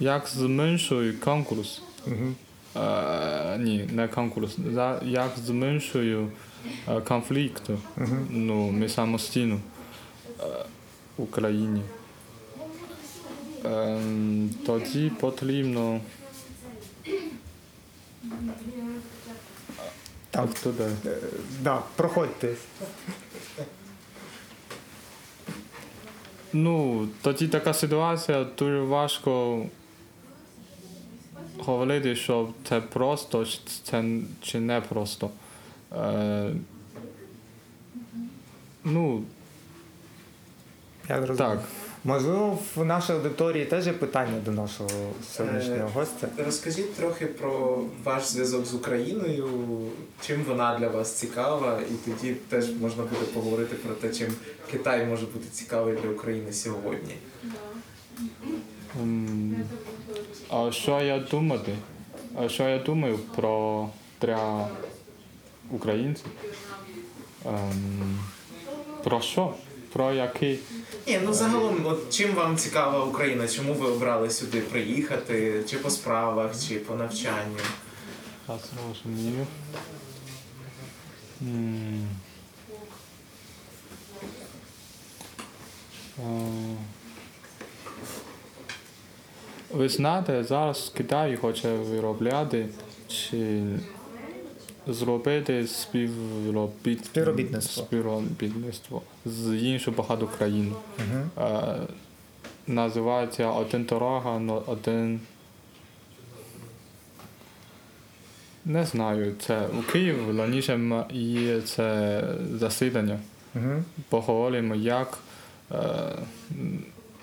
[0.01, 1.83] як зменшує конкурс.
[2.07, 2.35] Угу.
[2.77, 4.57] Е, ні, не конкурс.
[4.73, 6.33] За, як зменшую
[6.89, 7.63] е, конфлікт
[8.31, 9.61] ну, ми самостійно
[10.41, 10.43] е,
[11.17, 11.83] в Україні.
[13.65, 14.01] Е,
[14.67, 16.01] тоді потрібно.
[20.31, 20.49] Так.
[21.07, 21.17] Е,
[21.63, 22.55] Да, проходьте.
[26.53, 29.63] Ну, тоді така ситуація дуже важко
[31.59, 34.05] говорити, що це просто, чи це
[34.43, 35.31] чи не просто.
[35.97, 36.51] Е,
[38.85, 39.23] ну,
[41.09, 41.39] Я зрозумів.
[41.39, 41.61] так.
[42.05, 44.91] Можливо, в нашій аудиторії теж є питання до нашого
[45.33, 46.29] сьогоднішнього Е, гостя.
[46.45, 49.49] Розкажіть трохи про ваш зв'язок з Україною,
[50.21, 54.29] чим вона для вас цікава, і тоді теж можна буде поговорити про те, чим
[54.71, 57.15] Китай може бути цікавий для України сьогодні.
[59.03, 59.57] М,
[60.51, 61.77] А що я думати?
[62.39, 63.89] А що я думаю про
[64.21, 64.69] для
[65.71, 66.27] українців?
[67.47, 68.19] Ем,
[69.05, 69.55] про що?
[69.93, 70.59] Про який?
[71.07, 73.49] Ні, ну загалом, от чим вам цікава Україна?
[73.49, 75.65] Чому ви обрали сюди приїхати?
[75.71, 77.57] Чи по справах, чи по навчанню?
[78.49, 79.47] Раз розумію.
[81.43, 82.09] М.
[86.19, 86.77] Е,
[89.71, 92.67] Ви знаєте, зараз Китай хоче виробляти
[93.09, 93.63] чи
[94.87, 97.05] зробити співробіт...
[97.05, 97.85] Співробітництво.
[97.85, 100.73] співробітництво з іншою багато країн.
[100.99, 101.47] Угу.
[101.47, 101.77] Е,
[102.67, 105.21] називається один дорога, один.
[108.65, 112.23] Не знаю, це у Києві раніше є це
[112.55, 113.19] засідання.
[114.09, 115.19] Поговоримо, як
[115.73, 115.79] е,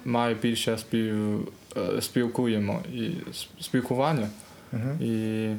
[0.06, 1.48] має більше спів,
[2.02, 3.12] спілкуємо і
[3.62, 4.28] спілкування
[4.74, 5.06] Угу.
[5.06, 5.50] і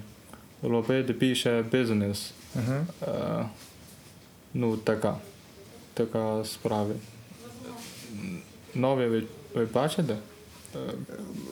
[0.62, 2.32] робити більше бізнес.
[2.56, 3.44] Е,
[4.54, 5.16] ну, така.
[5.94, 6.94] Така справа.
[8.74, 9.22] Нові ви,
[9.54, 10.16] ви бачите?
[10.74, 10.78] Е,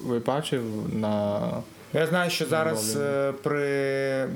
[0.04, 0.62] Ви бачив
[0.94, 1.40] на.
[1.92, 4.28] Я знаю, що зараз е, при, е,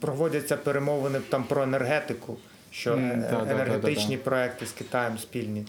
[0.00, 2.36] проводяться перемовини там про енергетику,
[2.70, 5.66] що е, енергетичні проекти з Китаєм спільні.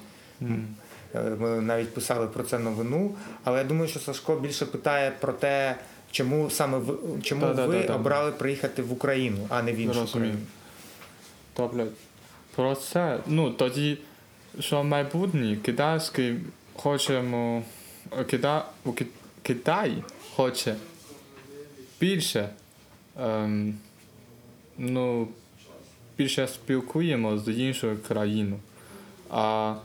[1.15, 3.15] Е, Ми навіть писали про це новину.
[3.43, 5.76] Але я думаю, що Сашко більше питає про те,
[6.12, 7.95] чому саме ви чому ви Да-да-да-да.
[7.95, 10.32] обрали приїхати в Україну, а не в іншу Розумію.
[10.32, 10.48] країну.
[11.58, 11.86] Добре.
[12.56, 13.19] Про це.
[13.28, 13.98] Ну, тоді,
[14.60, 16.39] що майбутнє китайський
[16.76, 17.63] хочемо.
[18.30, 18.66] Кита,
[19.43, 20.03] Китай
[20.36, 20.76] хоче
[21.99, 22.49] більше.
[23.22, 23.78] Ем,
[24.78, 25.28] ну,
[26.18, 28.60] більше спілкуємо з іншою країною.
[29.30, 29.76] А,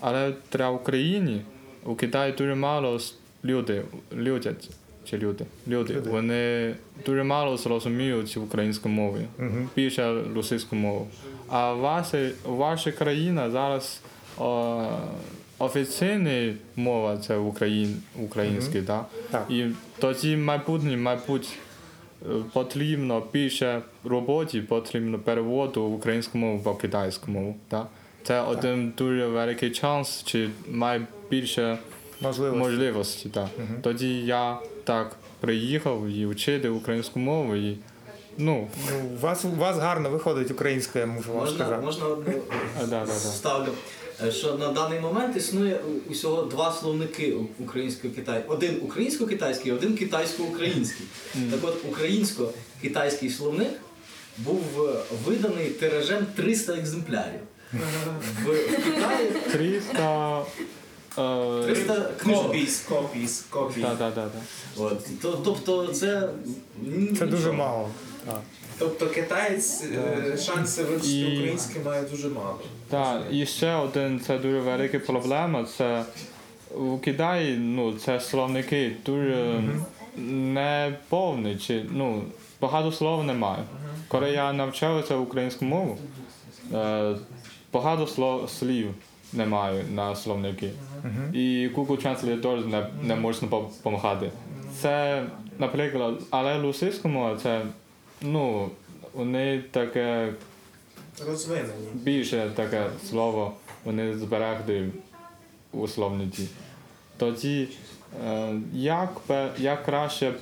[0.00, 1.40] але для України
[1.84, 2.98] у Китаї дуже мало
[3.44, 3.82] людей,
[4.12, 4.54] людей
[5.04, 5.44] чи люди.
[5.68, 5.94] Люди.
[5.94, 6.10] Люди.
[6.10, 6.74] Вони
[7.06, 9.18] дуже мало зрозуміють українську мову,
[9.76, 11.08] більше російську мову.
[11.48, 14.00] А ваша, ваша країна зараз
[14.38, 14.86] о,
[15.58, 19.04] офіційна мова це Україн, український, да?
[19.30, 19.46] Так.
[19.50, 19.66] І
[19.98, 21.48] тоді майбутнє, мабуть,
[22.22, 27.56] е, потрібно більше роботи, потрібно переводу в українську мову в китайську мову.
[27.70, 27.86] Да?
[28.22, 31.78] Це один дуже великий шанс, чи має більше
[32.20, 32.56] Можливо.
[32.56, 33.30] можливості.
[33.34, 33.48] Да.
[33.82, 37.56] Тоді я так приїхав і вчити українську мову.
[37.56, 37.76] І,
[38.38, 41.84] ну, Ну, у вас, у вас гарно виходить українська, я можу вам Можна, сказати.
[41.84, 42.32] можна одну
[42.82, 43.12] а, да, да, да.
[43.12, 43.72] ставлю.
[44.26, 48.54] Е, Що на даний момент існує усього два словники у- українсько-китайського.
[48.54, 51.06] Один українсько-китайський, один китайсько-український.
[51.50, 53.70] Так от українсько-китайський словник
[54.38, 54.92] був е,
[55.26, 57.40] виданий тиражем 300 екземплярів.
[57.72, 60.42] В, Китаї 300...
[61.18, 62.54] Е, 300 книжок.
[64.78, 65.20] От.
[65.22, 66.28] То- Тобто це.
[66.86, 67.88] м, Це дуже мало.
[68.26, 68.40] Так.
[68.78, 72.58] Тобто китаєць е, шанси вивчити І- українське має дуже мало.
[72.88, 75.64] Так, і ще один це дуже велика проблема.
[75.78, 76.04] Це
[76.78, 79.62] у Китаї ну, це словники дуже
[80.26, 82.22] не повні, чи ну,
[82.60, 83.62] багато слов немає.
[84.08, 85.98] Коли я навчався українську мову,
[86.74, 87.14] е,
[87.72, 88.94] багато слов, слів
[89.32, 90.70] немає на словники.
[91.32, 94.30] І Google Translate теж не, не можна допомагати.
[94.80, 95.24] Це,
[95.58, 97.62] наприклад, але російська це
[98.22, 98.70] ну,
[99.14, 100.32] вони таке
[101.26, 101.88] Розвинені.
[101.94, 103.52] більше таке слово
[103.84, 104.88] вони зберегли
[105.72, 106.48] у словниці.
[107.16, 107.68] Тоді
[108.26, 109.10] е, як,
[109.58, 110.32] як краще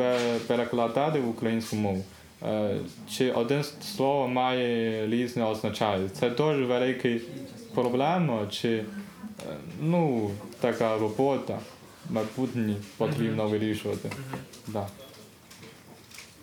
[0.46, 2.04] перекладати в українську мову?
[2.42, 2.80] Е,
[3.10, 3.64] чи один
[3.94, 6.08] слово має різне означає?
[6.08, 7.08] Це дуже велика
[7.74, 8.84] проблема, чи е,
[9.80, 10.30] ну,
[10.60, 11.58] така робота
[12.10, 14.10] майбутнє потрібно вирішувати.
[14.66, 14.86] Да.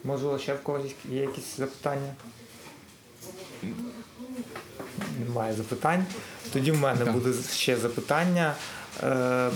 [0.03, 2.13] Можливо, ще в когось є якісь запитання?
[5.27, 6.05] Немає запитань.
[6.53, 8.55] Тоді в мене буде ще запитання.
[9.03, 9.49] Е,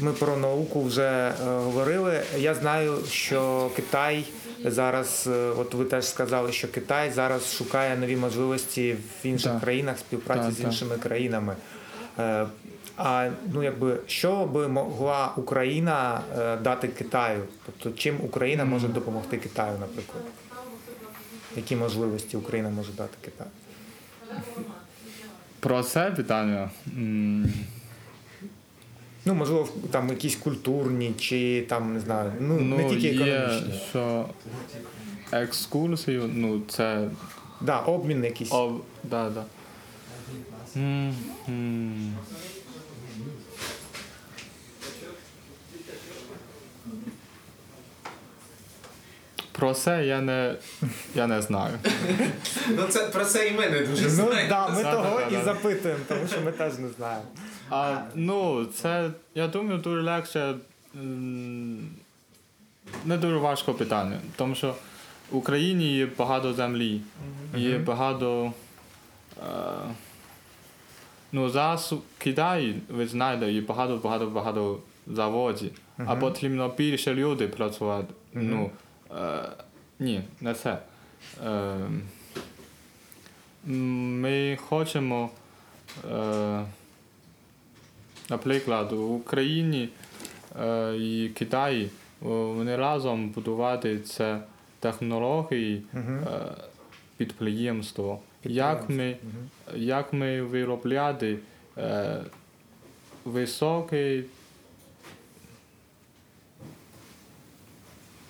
[0.00, 2.22] Ми про науку вже говорили.
[2.38, 4.24] Я знаю, що Китай
[4.64, 9.60] зараз, е, от ви теж сказали, що Китай зараз шукає нові можливості в інших Так.
[9.60, 10.66] країнах співпраці Так, з так.
[10.66, 11.56] іншими країнами.
[12.18, 12.46] Е,
[12.96, 17.42] А ну якби що би могла Україна е, дати Китаю?
[17.66, 20.24] Тобто, чим Україна може допомогти Китаю, наприклад?
[21.56, 23.50] Які можливості Україна може дати Китаю?
[25.60, 26.70] Про це питання.
[29.26, 33.80] Ну, можливо, там якісь культурні, чи там не знаю, ну, не тільки є, економічні.
[33.90, 34.28] що
[35.32, 37.08] екскурсію, ну це
[37.60, 38.52] Да, обмін якийсь.
[38.52, 39.44] об, да, да.
[40.76, 42.14] М.
[49.52, 50.54] Про це я не,
[51.14, 51.78] я не знаю.
[52.68, 54.48] Ну це про це і ми не дуже Ну знаємо.
[54.48, 57.24] да, ми того да, да, і запитуємо, тому що ми теж не знаємо.
[57.70, 60.54] А, ну, це, я думаю, дуже легше.
[63.04, 64.18] Не дуже важко питання.
[64.36, 64.74] Тому що
[65.30, 67.00] в Україні є багато землі,
[67.56, 68.52] є багато.
[69.38, 69.42] Е,
[71.32, 75.70] ну, зараз в Китаї, ви знаєте, є багато, багато, багато заводів.
[76.06, 78.14] А потрібно більше людей працювати.
[78.32, 78.70] Ну,
[79.10, 79.42] е,
[79.98, 80.78] ні, не це.
[81.46, 81.76] Е,
[83.66, 85.30] ми хочемо.
[88.30, 89.88] Наприклад, в Україні
[90.60, 94.40] е, і Китаї вони разом будувати це
[94.80, 96.20] технології е,
[97.16, 98.20] підприємство.
[98.44, 99.16] Як ми,
[99.74, 101.38] як ми виробляти
[101.78, 102.20] е,
[103.24, 104.24] високі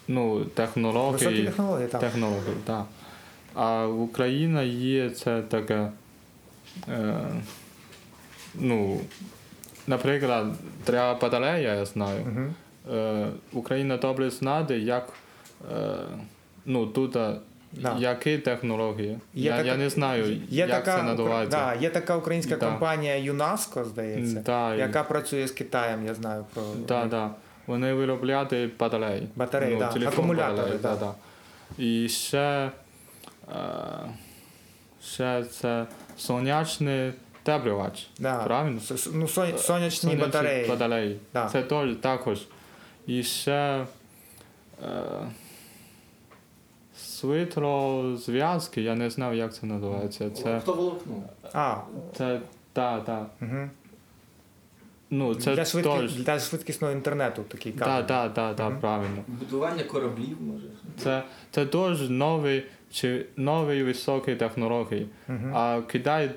[0.09, 1.13] ну, технології.
[1.13, 2.01] Високі технології, так.
[2.01, 2.87] Технології, так.
[3.55, 5.91] А в Україні є це таке.
[6.89, 7.27] Е,
[8.55, 9.01] ну,
[9.87, 10.47] наприклад,
[10.85, 12.21] треба батарея, я знаю.
[12.27, 12.55] Мгм.
[12.95, 15.09] Е, Україна добре знає, як
[15.73, 15.95] е,
[16.67, 17.35] ну, тут е,
[17.73, 17.97] Да.
[17.99, 19.19] які технології.
[19.35, 21.59] Є я, така- я не знаю, Є як така, це називається.
[21.59, 22.67] да, є така українська Да.
[22.67, 27.31] компанія ЮНАСКО, здається, Да, яка працює з Китаєм, я знаю про Да, да.
[27.67, 29.29] Вони виробляють батареї.
[29.37, 29.87] Батареї, да.
[30.09, 30.97] Акумулятори, батареї, да.
[30.97, 31.15] да.
[31.79, 32.71] І ще,
[33.49, 33.57] е,
[35.05, 37.13] ще це сонячний
[37.45, 38.07] теплювач.
[38.19, 38.45] Да.
[38.45, 38.81] Правильно?
[38.81, 40.69] С- с- Ну, сон- сонячні батареї.
[40.69, 41.21] батареї.
[41.33, 41.49] Да.
[41.49, 42.39] Це теж також.
[43.07, 43.87] І ще
[44.83, 45.29] е,
[46.97, 50.31] світлозв'язки, я не знаю, як це називається.
[50.31, 51.15] Це, Оптоволокно.
[51.53, 51.77] А,
[52.17, 52.41] це,
[52.73, 53.27] так, так.
[53.43, 53.69] угу.
[55.11, 56.15] ну, це для, швидкі, теж.
[56.17, 57.93] для швидкісного інтернету такий кабель.
[57.93, 59.23] Так, так, так, так, правильно.
[59.27, 60.67] Будування кораблів може.
[60.99, 65.09] Це, це дуже новий чи новий високий технології.
[65.53, 66.31] А Китай,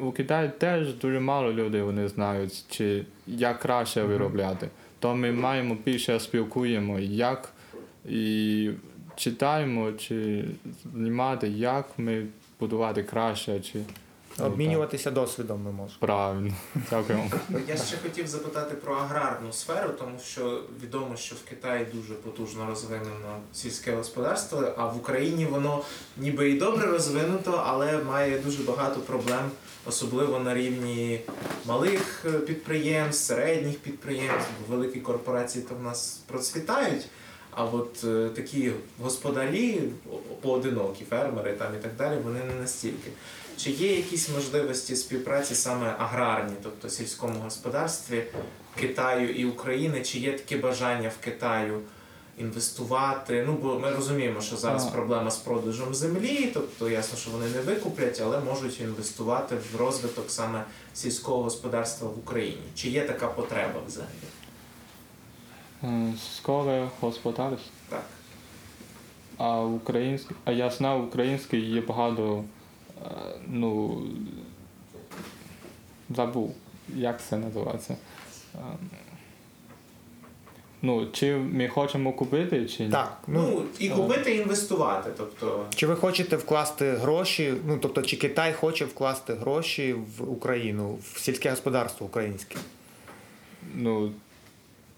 [0.00, 4.68] у Китаї теж дуже мало людей вони знають, чи як краще виробляти.
[4.98, 7.52] То ми маємо більше спілкуємо, як
[8.08, 8.70] і
[9.16, 10.44] читаємо, чи
[10.94, 12.26] знімати, як ми
[12.60, 13.78] будувати краще, чи
[14.38, 15.98] Обмінюватися досвідом ми можемо.
[16.00, 16.54] правильно.
[16.90, 17.18] Дякую.
[17.68, 22.66] Я ще хотів запитати про аграрну сферу, тому що відомо, що в Китаї дуже потужно
[22.66, 25.82] розвинено сільське господарство, а в Україні воно
[26.16, 29.50] ніби і добре розвинуто, але має дуже багато проблем,
[29.86, 31.20] особливо на рівні
[31.66, 37.06] малих підприємств, середніх підприємств, бо великі корпорації то в нас процвітають.
[37.54, 38.72] А от е, такі
[39.02, 39.82] господарі,
[40.40, 43.10] поодинокі фермери там і так далі, вони не настільки.
[43.64, 48.24] Чи є якісь можливості співпраці саме аграрні, тобто сільському господарстві
[48.80, 50.02] Китаю і України?
[50.02, 51.80] Чи є таке бажання в Китаю
[52.38, 53.44] інвестувати?
[53.46, 54.90] Ну бо ми розуміємо, що зараз А.
[54.90, 60.30] проблема з продажем землі, тобто ясно, що вони не викуплять, але можуть інвестувати в розвиток
[60.30, 62.62] саме сільського господарства в Україні.
[62.74, 64.10] Чи є така потреба взагалі?
[66.18, 67.72] Сільське господарство.
[67.88, 68.04] Так.
[69.36, 72.44] А український, а я знав, український є багато,
[73.48, 74.02] ну
[76.10, 76.54] забув,
[76.94, 77.96] як це називається.
[78.54, 78.58] Е,
[80.82, 82.90] Ну, чи ми хочемо купити, чи ні?
[82.90, 85.10] Так, ну, Ну і купити, і інвестувати.
[85.16, 87.54] Тобто чи ви хочете вкласти гроші?
[87.66, 92.56] Ну тобто, чи Китай хоче вкласти гроші в Україну, в сільське господарство українське?
[93.74, 94.12] Ну,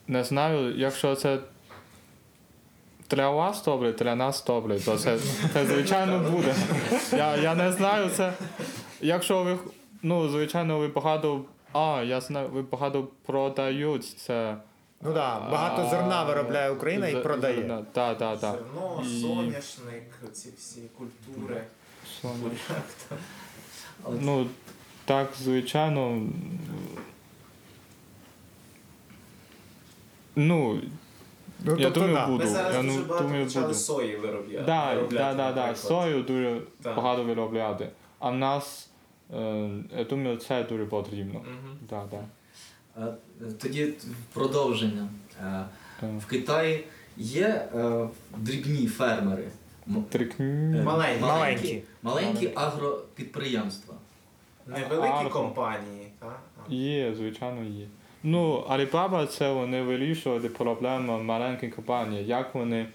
[0.08, 1.38] не знаю, якщо це
[3.12, 5.18] для вас добре, для нас добре, то це,
[5.52, 6.54] це звичайно буде.
[7.12, 8.32] Я, я не знаю, це.
[9.00, 9.58] Якщо ви,
[10.02, 11.44] ну, звичайно, ви багато.
[11.72, 14.56] А, я знаю, ви багато продають це.
[15.00, 17.84] Ну так, да, багато зерна виробляє Україна і продає.
[17.92, 18.54] Так, так, так.
[18.54, 21.62] зерно, соняшник, ці всі культури.
[24.20, 24.46] Ну,
[25.04, 26.22] так, звичайно.
[30.36, 30.80] Ну,
[31.64, 32.26] Ну, я тобто, думаю, да.
[32.26, 32.44] буду.
[32.44, 33.78] Ми зараз я дуже ну, багато думаю, почали буду.
[33.78, 34.64] сої виробляти.
[34.66, 35.44] Да, да, да, да.
[35.44, 35.78] наприклад.
[35.78, 36.96] Сою дуже Так.
[36.96, 37.88] багато виробляти.
[38.18, 38.90] А в нас,
[39.34, 41.40] е, я думаю, це дуже потрібно.
[41.40, 41.78] Мгм.
[41.90, 42.20] Да, да.
[43.06, 43.14] Е,
[43.62, 43.92] Тоді
[44.32, 45.08] продовження.
[45.40, 45.64] Е,
[46.00, 46.10] Так.
[46.20, 46.84] В Китаї
[47.16, 49.44] є е, дрібні фермери.
[49.88, 50.46] М- Трикні.
[50.46, 51.20] е, Маленькі.
[51.22, 51.82] Маленькі.
[52.02, 53.94] маленькі агропідприємства.
[54.66, 55.28] Невеликі Альфа.
[55.30, 56.40] компанії, так?
[56.68, 57.86] Є, звичайно, є.
[58.24, 62.86] Ну, Alibaba це вони вирішували проблему маленьких компаній, як вони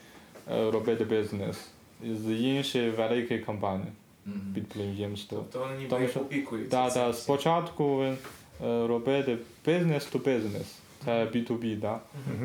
[0.51, 1.57] е, робити бізнес
[2.03, 3.87] з іншої великої компанії,
[4.25, 4.41] Мгм.
[4.55, 5.37] підприємства.
[5.37, 6.69] Тобто вони ніби що- опікуються.
[6.93, 7.13] Да, всім.
[7.23, 8.15] спочатку е,
[8.87, 10.65] робити business to business,
[11.05, 11.99] це B2B, да?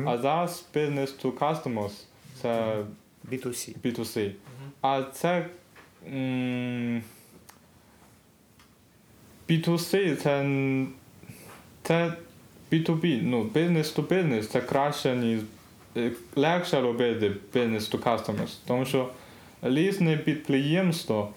[0.05, 1.91] А зараз business to customers,
[2.41, 2.77] це
[3.31, 3.75] B2C.
[3.85, 4.31] B2C.
[4.81, 5.45] А це
[6.13, 7.03] м,
[9.49, 10.45] B2C це,
[11.83, 12.13] це
[12.73, 15.39] B2B, ну, business to business, це краще, ніж
[15.97, 18.57] е, легше робити business to customers.
[18.67, 19.09] Тому що
[19.61, 21.27] різні підприємства,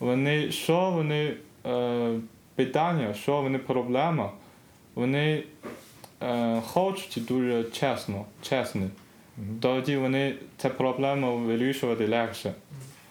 [0.00, 1.34] вони, що вони
[1.66, 2.10] е,
[2.54, 4.30] питання, що вони проблема,
[4.94, 5.42] вони
[6.22, 8.86] е, хочуть дуже чесно, чесні.
[9.60, 12.54] Тоді вони цю проблему вирішувати легше.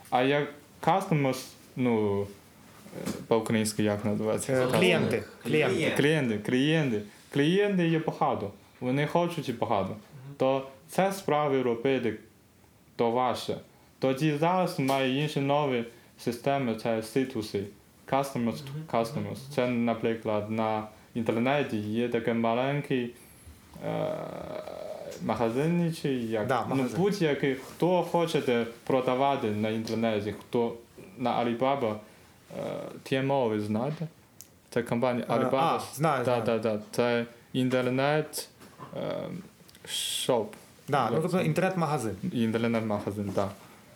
[0.10, 0.48] А як
[0.82, 4.68] customers, ну, е, по-українськи як називається?
[4.68, 5.24] Клієнти.
[5.44, 5.94] Клієнти.
[5.98, 7.02] Клієнти, клієнти.
[7.36, 8.52] Клієнти є багато.
[8.80, 9.96] Вони хочуть багато.
[10.38, 12.20] То це справи робити
[12.96, 13.58] то ваше.
[14.00, 15.84] Тоді зараз має інші нові
[16.20, 17.64] системи, це C2C.
[18.12, 19.38] Customers to customers.
[19.56, 23.14] Це, наприклад, на інтернеті є такий маленький
[23.86, 24.16] е,
[25.26, 30.74] магазин, чи як Да, ну, будь-який, хто хоче продавати на інтернеті, хто
[31.18, 32.64] на Alibaba, е,
[33.04, 34.08] TMO, ви знаєте?
[34.76, 35.56] Це компанія Е, Alibaba.
[35.56, 36.62] а, знаю, Так, знаю.
[36.62, 36.82] так, так.
[36.92, 38.50] Це інтернет
[38.98, 39.28] е,
[39.88, 40.54] шоп.
[40.88, 42.16] Да, ну, тобто інтернет-магазин.
[42.34, 43.50] Інтернет-магазин, так.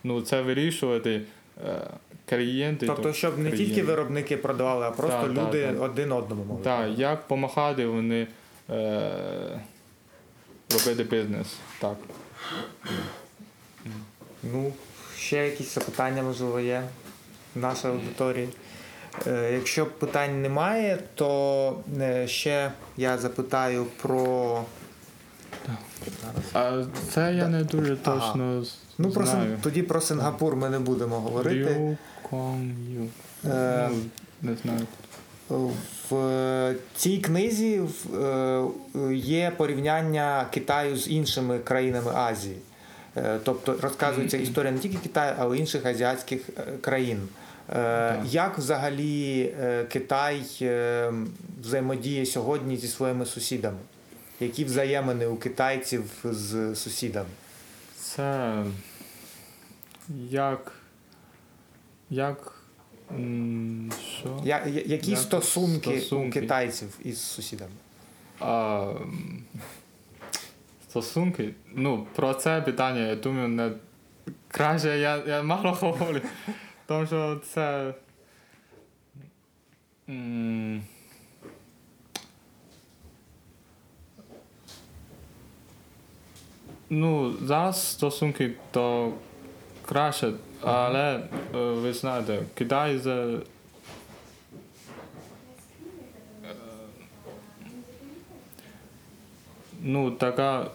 [0.04, 1.22] Ну, це вирішувати
[1.66, 1.86] е,
[2.28, 2.86] клієнти.
[2.86, 5.82] Тобто, щоб не тільки виробники продавали, а просто так, люди так.
[5.82, 6.64] один одному могли.
[6.64, 8.26] Так, як допомагати вони
[8.70, 9.60] е,
[10.72, 11.56] робити бізнес.
[11.80, 11.96] Так.
[14.42, 14.72] Ну,
[15.16, 16.82] ще якісь запитання, можливо, є
[17.54, 18.48] в нашій аудиторії.
[19.26, 24.62] Е, якщо питань немає, то е, ще я запитаю про.
[26.52, 28.64] А це я не дуже точно
[28.98, 29.58] Ну, про знаю.
[29.62, 31.96] Тоді про Сингапур ми не будемо говорити.
[33.44, 33.96] Е, Ну,
[34.42, 34.86] не знаю.
[36.10, 37.80] В цій книзі
[38.22, 38.62] е,
[39.14, 42.56] є порівняння Китаю з іншими країнами Азії.
[43.16, 47.28] Е, Тобто розказується історія не тільки Китаю, але й інших азіатських е, країн.
[47.76, 51.12] Е, Як взагалі е, Китай е,
[51.60, 53.78] взаємодіє сьогодні зі своїми сусідами?
[54.40, 57.28] Які взаємини у китайців з сусідами?
[57.96, 58.54] Це
[60.30, 60.72] як.
[62.10, 62.52] Як.
[64.18, 64.40] Що?
[64.44, 67.70] Я, я- які Як стосунки, у китайців із сусідами?
[68.40, 68.92] А,
[70.90, 71.54] стосунки.
[71.74, 73.72] Ну, про це питання, я думаю, не
[74.48, 76.20] краще я, я мало говорю.
[76.90, 77.94] Тому що це.
[80.08, 80.82] м,
[86.90, 89.12] Ну, зараз стосунки то
[89.86, 90.32] краще,
[90.62, 91.14] але
[91.54, 93.38] е, ви знаєте, Китай за
[99.82, 100.66] Ну, така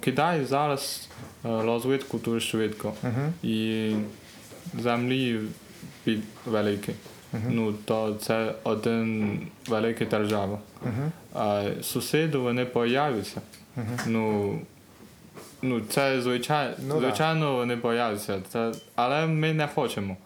[0.00, 1.08] Китай зараз
[1.44, 2.92] е, розвитку дуже швидко.
[3.42, 3.92] І
[4.78, 5.40] землі
[6.04, 6.92] під великі.
[7.48, 10.58] Ну, то це один великий держава.
[11.34, 13.40] А сусіди вони появляться.
[14.06, 14.58] Ну,
[15.62, 17.34] ну, це звичайно, Ну, да.
[17.52, 18.40] вони появляться.
[18.48, 20.16] Це, але ми не хочемо.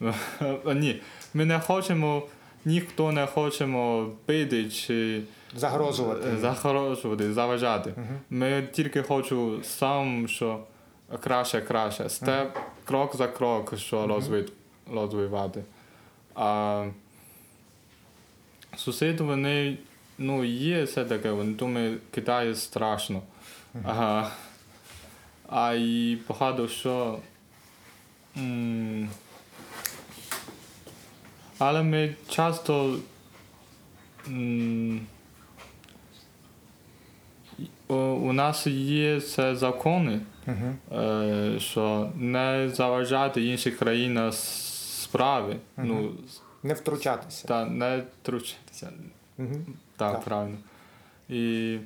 [0.74, 1.00] Ні,
[1.34, 2.22] ми не хочемо,
[2.64, 5.22] ніхто не хочемо бити чи
[5.56, 6.28] Загрожувати.
[6.28, 7.92] Е, Загрожувати, заважати.
[8.30, 10.58] Ми тільки хочу сам, що
[11.22, 12.08] краще, краще.
[12.08, 14.06] Степ, крок за крок, що
[14.92, 15.64] розвивати.
[16.34, 16.86] А
[18.76, 19.78] сусіди, вони,
[20.18, 23.22] ну, є все таке, вони думають, Китай страшно.
[23.84, 24.30] Ага.
[25.48, 27.18] А і багато що.
[28.36, 29.08] м,
[31.58, 32.98] але ми часто.
[34.28, 35.06] м,
[37.94, 40.20] у, нас є це закони,
[40.92, 45.56] е, що не заважати інші країни справи.
[45.76, 46.12] Ну,
[46.62, 47.48] Не втручатися.
[47.48, 48.88] та не тручатися.
[49.38, 49.66] Мгм.
[49.96, 50.24] Так, Так.
[50.24, 50.56] правильно.
[51.28, 51.78] І.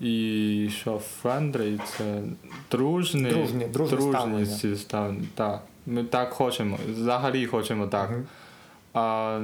[0.00, 2.22] І що friendly це
[2.70, 4.76] дружні, Дружні- дружне ставлення.
[4.76, 5.26] ставлення.
[5.34, 5.62] Так.
[5.86, 8.10] Ми так хочемо, взагалі хочемо так.
[8.94, 9.40] А,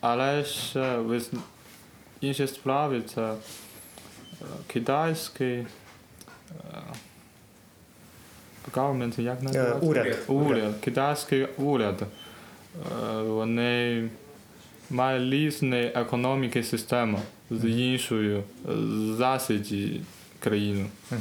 [0.00, 1.20] але ще ви
[2.20, 3.34] з- інші справи це
[4.66, 5.66] китайський.
[8.72, 9.78] Government, як називається?
[9.86, 10.18] Уряд.
[10.28, 12.02] Уряд, китайський уряд.
[13.16, 14.08] Вони
[14.90, 17.18] мають різні економіки системи
[17.50, 18.42] з іншою
[19.18, 20.00] засіді
[20.40, 20.86] країни.
[21.12, 21.16] Е,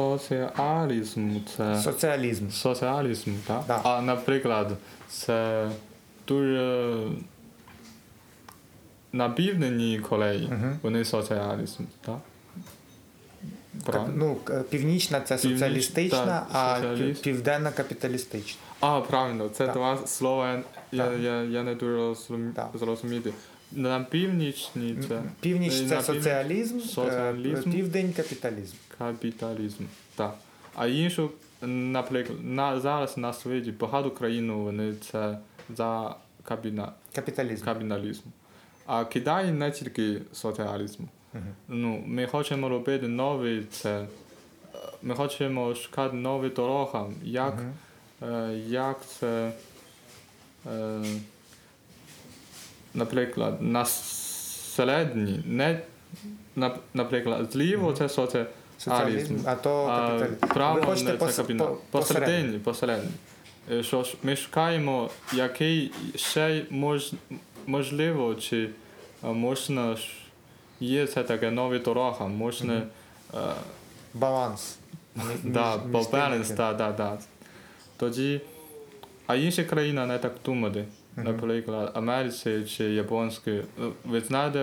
[0.00, 1.80] Соціалізм це.
[1.80, 2.50] Соціалізм.
[2.50, 3.62] Соціалізм, так?
[3.66, 3.80] Да.
[3.84, 4.72] А, наприклад,
[5.08, 5.68] це
[6.28, 6.96] дуже
[9.12, 10.50] на південній Кореї
[10.82, 12.18] вони соціалізм, так?
[13.84, 14.14] Правильно?
[14.16, 14.36] Ну,
[14.70, 17.22] північна це Північ- соціалістична, так, а соціаліст.
[17.22, 18.60] південна капіталістична.
[18.80, 19.74] А, правильно, це Так.
[19.74, 21.18] два слова, я, Так.
[21.20, 23.32] я, я не дуже розум- зрозуміти.
[23.72, 27.70] На північній це Північ це північ- соціалізм, соціалізм.
[27.70, 28.74] південь капіталізм.
[29.04, 29.84] Капіталізм.
[30.16, 30.34] Так.
[30.74, 31.30] А іншу,
[31.62, 35.38] наприклад, на, зараз на світі багато країн вони це
[35.76, 37.64] за кабіна, Капіталізм.
[37.64, 38.22] капіталізм.
[38.86, 41.02] А Китай не тільки соціалізм.
[41.68, 44.06] Ну, ми хочемо робити нові це.
[45.02, 47.54] Ми хочемо шукати нові дороги, як,
[48.22, 49.52] е, як це,
[50.72, 51.00] е,
[52.94, 55.80] наприклад, на середній, не,
[56.56, 58.50] нап- наприклад, зліво це соціалізм,
[58.84, 60.34] Соціалізм, а то капіталізм.
[60.54, 63.10] право Ви хочете не пос- це по- Посередині, посередині.
[63.72, 67.12] Е, Що ж, ми шукаємо, який ще мож,
[67.66, 68.68] можливо, чи
[69.22, 70.08] можна ж-
[70.80, 72.82] є це таке нові дорога, можна
[73.34, 73.38] е,
[74.14, 74.76] Баланс.
[75.44, 77.18] Да, баланс, да, да, да.
[77.96, 78.40] Тоді,
[79.26, 80.84] а інші країни не так думали.
[81.16, 83.50] Наприклад, Америці чи японські.
[83.50, 83.64] Е,
[84.04, 84.58] Ви знаєте,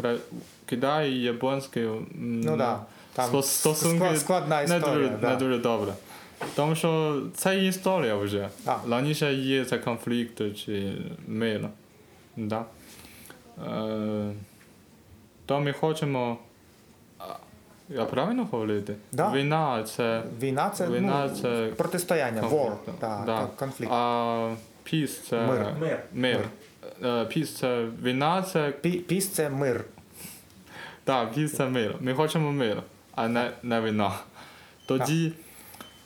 [0.00, 0.18] кра-
[0.66, 2.80] Китай і японський Ну да,
[3.12, 4.94] там сто- стосунки склад- складна не історія.
[5.08, 5.30] дуже, да.
[5.30, 5.92] не дуже добре.
[6.54, 8.48] Тому що це історія вже.
[8.64, 8.80] Так.
[8.90, 10.92] Раніше є це конфлікт чи
[11.26, 11.68] мир.
[12.36, 12.64] Да?
[13.68, 14.32] Е,
[15.46, 16.38] то ми хочемо.
[17.88, 18.94] Я правильно говорити?
[19.12, 19.32] Да.
[19.32, 23.46] Війна це Війна це, Війна ну, це протистояння, war, да, Да.
[23.56, 23.92] конфлікт.
[23.94, 24.54] А
[24.92, 25.66] peace це Мир.
[25.80, 26.00] Мир.
[26.12, 26.40] мир.
[27.04, 29.84] Е, Піс це війна, це Пі- Піс це мир.
[31.04, 31.94] Так, піс це мир.
[32.00, 32.82] Ми хочемо мир,
[33.14, 34.12] а не, не війна.
[34.86, 35.32] Тоді.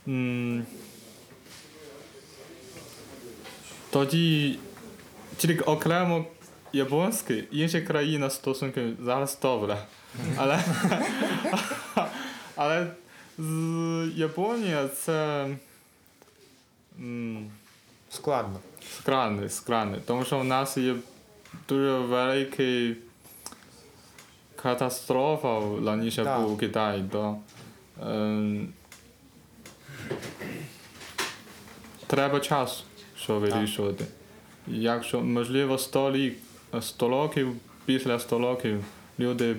[0.09, 0.67] м,
[3.91, 4.59] тоді
[5.37, 6.25] тільки окремо
[6.73, 9.79] японські, інші країни стосунки зараз добре.
[10.37, 10.61] Але,
[12.57, 12.87] але
[13.39, 15.49] з Японія це
[16.99, 17.51] м,
[18.11, 18.61] Складно.
[18.99, 20.01] складний, складний.
[20.07, 20.95] Тому що в нас є
[21.69, 22.97] дуже великий
[25.87, 26.41] раніше Так.
[26.41, 27.05] був у Китаї.
[27.13, 27.37] То,
[28.07, 28.69] ем,
[32.07, 32.85] треба час,
[33.17, 34.05] щоб вирішувати.
[34.67, 36.39] Якщо, можливо, 100, рік,
[36.81, 37.53] 100 років,
[37.85, 38.85] після 100 років
[39.19, 39.57] люди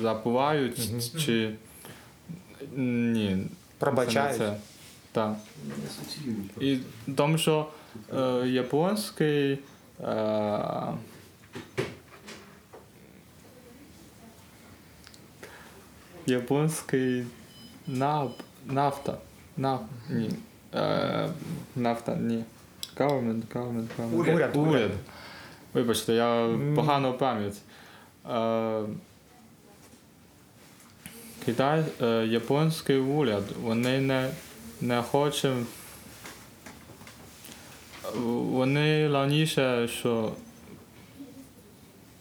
[0.00, 0.78] забувають,
[1.24, 1.54] чи
[2.76, 3.46] ні.
[3.78, 4.36] Пробачають.
[4.36, 4.56] Це.
[5.12, 5.36] Так.
[6.60, 6.78] І
[7.16, 7.66] тому що
[8.16, 9.58] е, японський е,
[16.26, 17.24] японський
[17.86, 18.34] нав,
[18.66, 19.18] нафта.
[19.56, 20.30] Наф, ні.
[20.74, 21.28] Е,
[21.76, 22.44] нафта, ні.
[22.96, 24.14] Government, government, government.
[24.18, 24.34] Уряд.
[24.36, 24.90] Уряд, уряд.
[25.74, 27.56] Вибачте, я погано пам'ять.
[28.30, 28.82] Е,
[31.44, 34.30] Китай, е, японський уряд, вони не,
[34.80, 35.66] не хочуть.
[38.24, 40.32] Вони раніше, що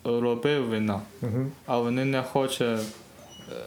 [0.03, 1.51] робив війна, Угу.
[1.65, 2.61] а вони не хочуть.
[2.61, 2.79] Е,
[3.51, 3.63] е,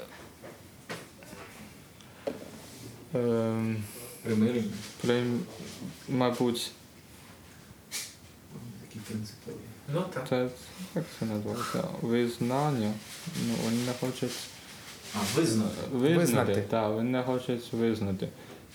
[3.12, 4.64] Примирення.
[5.00, 5.22] при,
[6.08, 6.70] мабуть,
[8.80, 9.54] Такі принципові.
[9.94, 10.28] Ну так.
[10.28, 10.48] це
[10.94, 11.84] як це називається?
[12.02, 12.92] Визнання.
[13.48, 14.32] Ну, вони не хочуть
[15.14, 15.74] А, визнати.
[15.92, 16.18] визнати.
[16.18, 16.62] Визнати.
[16.70, 18.28] Так, вони не хочуть визнати.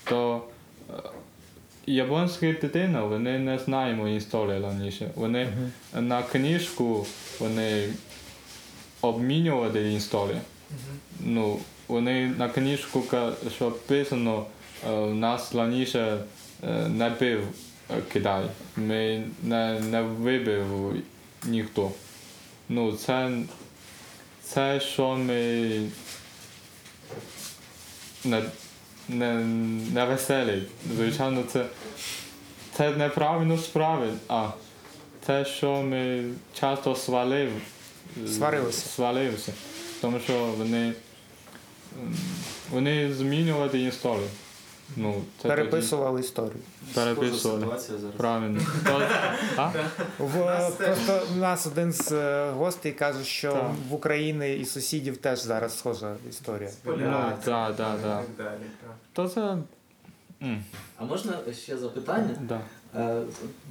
[0.04, 0.44] То
[0.90, 0.92] е,
[1.86, 5.10] японські дитина, вони не знаємо історії раніше.
[5.14, 5.52] Вони
[5.94, 7.06] на книжку
[7.40, 7.88] вони
[9.00, 10.40] обмінювали історію.
[11.20, 11.58] Ну,
[11.88, 13.04] вони на книжку,
[13.56, 14.46] що писано,
[14.86, 16.18] е, у нас раніше
[16.64, 17.44] е, не бив
[17.90, 18.44] е, Китай.
[18.76, 20.94] Ми не, не вибив
[21.44, 21.92] ніхто.
[22.68, 23.30] Ну, це,
[24.42, 25.32] це що ми
[28.24, 28.42] не,
[29.08, 29.34] не,
[29.94, 30.62] не веселі.
[30.96, 31.66] Звичайно, це,
[32.76, 34.08] це неправильно справи.
[34.28, 34.48] А
[35.26, 36.24] те, що ми
[36.60, 37.52] часто свалив,
[38.26, 38.88] Сварилися.
[38.88, 39.52] свалився.
[40.00, 40.92] Тому що вони,
[42.70, 44.28] вони змінювали історію.
[44.96, 46.52] Ну, це Переписували історію.
[46.80, 47.60] тоді переписували.
[47.60, 48.14] Ситуація зараз.
[48.16, 48.60] Правильно.
[49.56, 49.70] А?
[50.18, 53.70] В, просто у нас один з е, гостей каже, що Так.
[53.90, 56.70] в Україні і сусідів теж зараз схожа історія.
[56.84, 58.24] Ну, так, так, так.
[59.12, 59.56] То це.
[60.98, 62.34] А можна ще запитання?
[62.40, 62.60] да.
[62.96, 63.22] Е,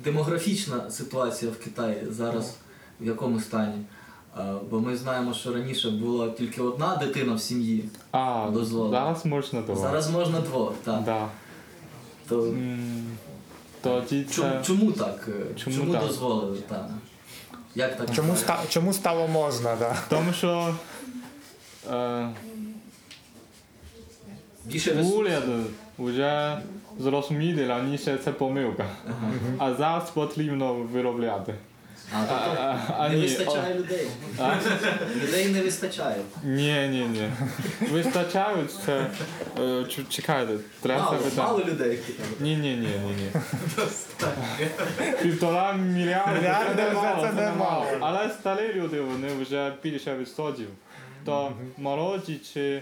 [0.03, 2.55] Демографічна ситуація в Китаї зараз
[3.01, 3.86] в якому стані?
[4.40, 7.90] Е, Бо ми знаємо, що раніше була тільки одна дитина в сім'ї.
[8.12, 8.92] А, Дозволено.
[8.92, 9.82] зараз можна давати.
[9.82, 11.04] Зараз можна двох, так.
[11.04, 11.28] Да.
[12.30, 13.04] То М,
[13.82, 14.62] Тоді чому, це.
[14.64, 15.28] чому так?
[15.28, 16.02] е, Чому Чому, так?
[16.08, 16.58] дозволили?
[16.68, 16.90] Так.
[17.76, 18.16] Як так?
[18.16, 19.76] Чому, ста, чому стало можна?
[19.76, 19.96] Да?
[20.10, 20.76] Тому що
[21.92, 22.30] е,
[24.66, 25.18] Більше ресурсів?
[25.20, 25.44] уряд
[26.00, 26.58] вже
[27.00, 28.86] зрозуміли раніше це помилка.
[29.58, 31.56] А зараз потрібно виробляти.
[32.14, 34.08] А, тобто А, а, не ні, вистачає людей.
[34.39, 34.55] А?
[35.24, 36.22] Людей не вистачає.
[36.43, 37.30] Ні, ні, ні.
[37.91, 39.08] Вистачають це.
[39.60, 41.99] е, Чекайте, треба Мало, мало людей.
[42.39, 43.41] Ні, ні, ні, ні, ні.
[45.22, 47.86] Півтора мільярда це не мало.
[47.99, 50.68] Але старі люди, вони вже більше відсотів.
[51.26, 52.82] То молоді чи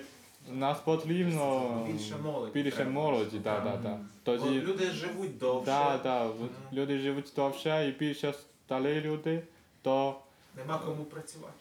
[0.54, 3.98] нас потрібно Більше молоді більше молоді, так, так, так.
[4.24, 6.28] Тоді, люди живуть довше, так, так,
[6.74, 8.34] люди живуть довше і більше
[8.66, 9.42] старі люди,
[9.82, 10.20] то
[10.58, 11.54] нема кому працювати.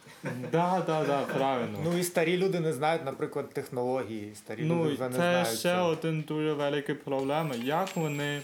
[0.50, 1.78] так, так, так, правильно.
[1.84, 4.34] Ну і старі люди не знають, наприклад, технології.
[4.34, 5.88] Старі Ну, люди вже не це ще цього.
[5.88, 7.54] один дуже великий проблема.
[7.54, 8.42] Як вони.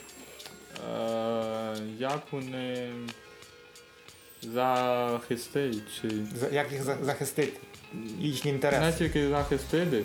[1.01, 2.91] Е, як вони
[4.43, 7.53] захистить, чи За- Як їх за- захистити?
[8.19, 9.97] Їхні не тільки захистити.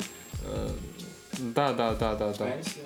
[0.56, 0.70] Е,
[1.40, 2.46] да, да, да, да, да.
[2.46, 2.86] Пенсія.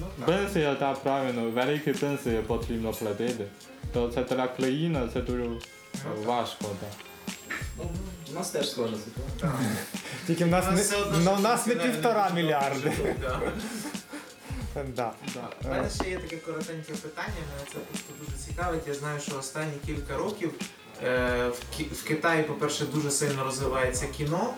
[0.00, 0.26] Ну, так.
[0.26, 3.44] Пенсія, так, правильно, великі пенсії потрібно платити.
[3.92, 5.48] То це для країни це дуже
[6.24, 6.64] важко.
[6.80, 6.86] Да.
[7.78, 7.84] Ну,
[8.30, 9.52] у нас теж схожа ситуація.
[10.26, 12.92] Тільки в нас не, ну, у нас не півтора мільярди.
[14.96, 15.12] да.
[15.34, 15.48] Да.
[15.64, 18.88] У мене ще є таке коротеньке питання, мене це просто дуже цікавить.
[18.88, 20.52] Я знаю, що останні кілька років
[21.04, 24.54] е, в, Ки- в Китаї, по-перше, дуже сильно розвивається кіно.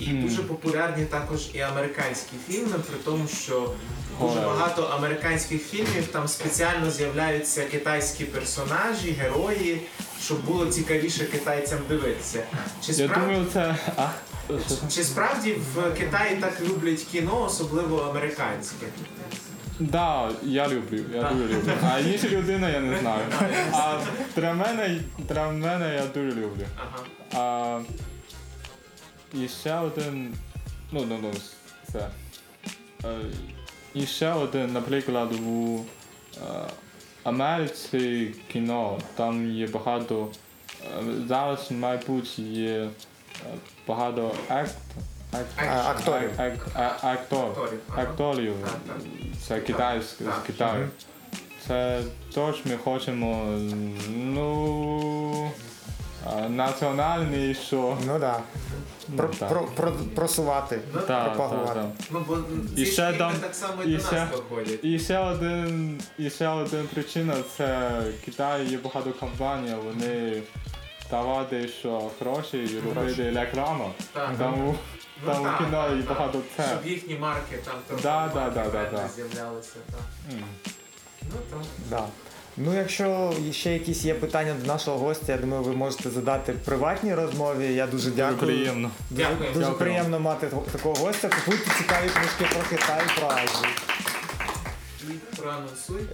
[0.00, 3.72] І дуже популярні також і американські фільми, при тому, що
[4.20, 9.80] дуже багато американських фільмів там спеціально з'являються китайські персонажі, герої,
[10.22, 12.42] щоб було цікавіше китайцям дивитися.
[12.86, 13.76] Чи Я думаю, це.
[13.96, 14.08] А,
[14.94, 18.86] чи справді в Китаї так люблять кіно, особливо американське?
[19.80, 21.72] Да, я люблю, я дуже люблю.
[21.92, 23.22] А інша людина я не знаю.
[23.72, 23.98] А
[24.36, 26.64] для мене, для мене я дуже люблю.
[27.34, 27.80] Ага.
[29.34, 30.34] І ще один.
[30.92, 31.30] Ну, ну, ну,
[31.92, 32.08] це.
[33.04, 33.08] Е,
[33.94, 35.78] і ще один, наприклад, у
[36.36, 36.40] е,
[37.24, 40.28] Америці кіно, там є багато.
[40.84, 42.88] е, Зараз, мабуть, є
[43.86, 44.74] багато акт,
[45.32, 46.30] акт, акторів.
[46.40, 48.54] ак, ак, актор, Акторів.
[49.46, 50.88] Це китайське, з Китаю.
[51.66, 52.02] Це
[52.34, 53.44] теж ми хочемо,
[54.08, 55.50] ну,
[56.48, 57.98] національний, що.
[58.06, 58.40] Ну да.
[59.16, 59.48] Про, так.
[59.48, 61.80] про, про, просувати, Ну, Так, пропагувати.
[61.80, 61.86] так.
[62.10, 62.36] Ну, бо
[62.76, 64.80] ці І ще фільми дам- так само і і до ще- нас доходять.
[64.84, 67.90] І ще один, і ще один причина це
[68.24, 70.42] Китай є багато компаній, вони
[71.10, 73.90] давати що гроші і робити рекламу.
[74.12, 74.30] Так.
[74.38, 74.74] Тому
[75.26, 76.64] Ну, там у кіно і багато це.
[76.68, 79.08] Щоб їхні марки там трохи Да, да, да, да, да.
[79.08, 79.76] з'являлися.
[79.90, 80.00] Так.
[80.32, 80.44] М.
[81.22, 81.60] Ну, так.
[81.90, 82.04] Да.
[82.60, 86.58] Ну, якщо ще якісь є питання до нашого гостя, я думаю, ви можете задати в
[86.58, 87.74] приватній розмові.
[87.74, 88.38] Я дуже дякую.
[88.38, 88.90] приємно.
[89.10, 89.48] Дуже, Дякую.
[89.48, 89.78] дуже Дякую.
[89.78, 91.28] приємно мати такого гостя.
[91.28, 93.72] Купуйте цікаві книжки про Китай і про Азію.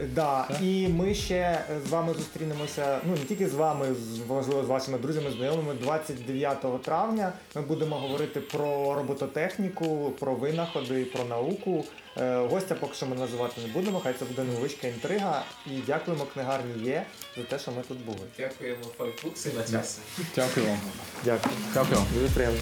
[0.01, 0.05] І.
[0.14, 2.99] Да, і ми ще з вами зустрінемося.
[3.07, 5.74] Ну не тільки з вами, з можливо, з вашими друзями, знайомими.
[5.74, 11.84] 29 травня ми будемо говорити про робототехніку, про винаходи, про науку.
[12.17, 14.01] Е, Гостя поки що ми називати не будемо.
[14.01, 15.45] Хай це буде невеличка інтрига.
[15.67, 17.07] І дякуємо книгарні є
[17.37, 18.19] за те, що ми тут були.
[18.39, 19.99] Дякуємо Файфукси на час.
[20.37, 20.79] Дякую вам.
[21.25, 21.55] Дякую.
[21.75, 22.01] Дякую.
[22.15, 22.61] Дуже приємно.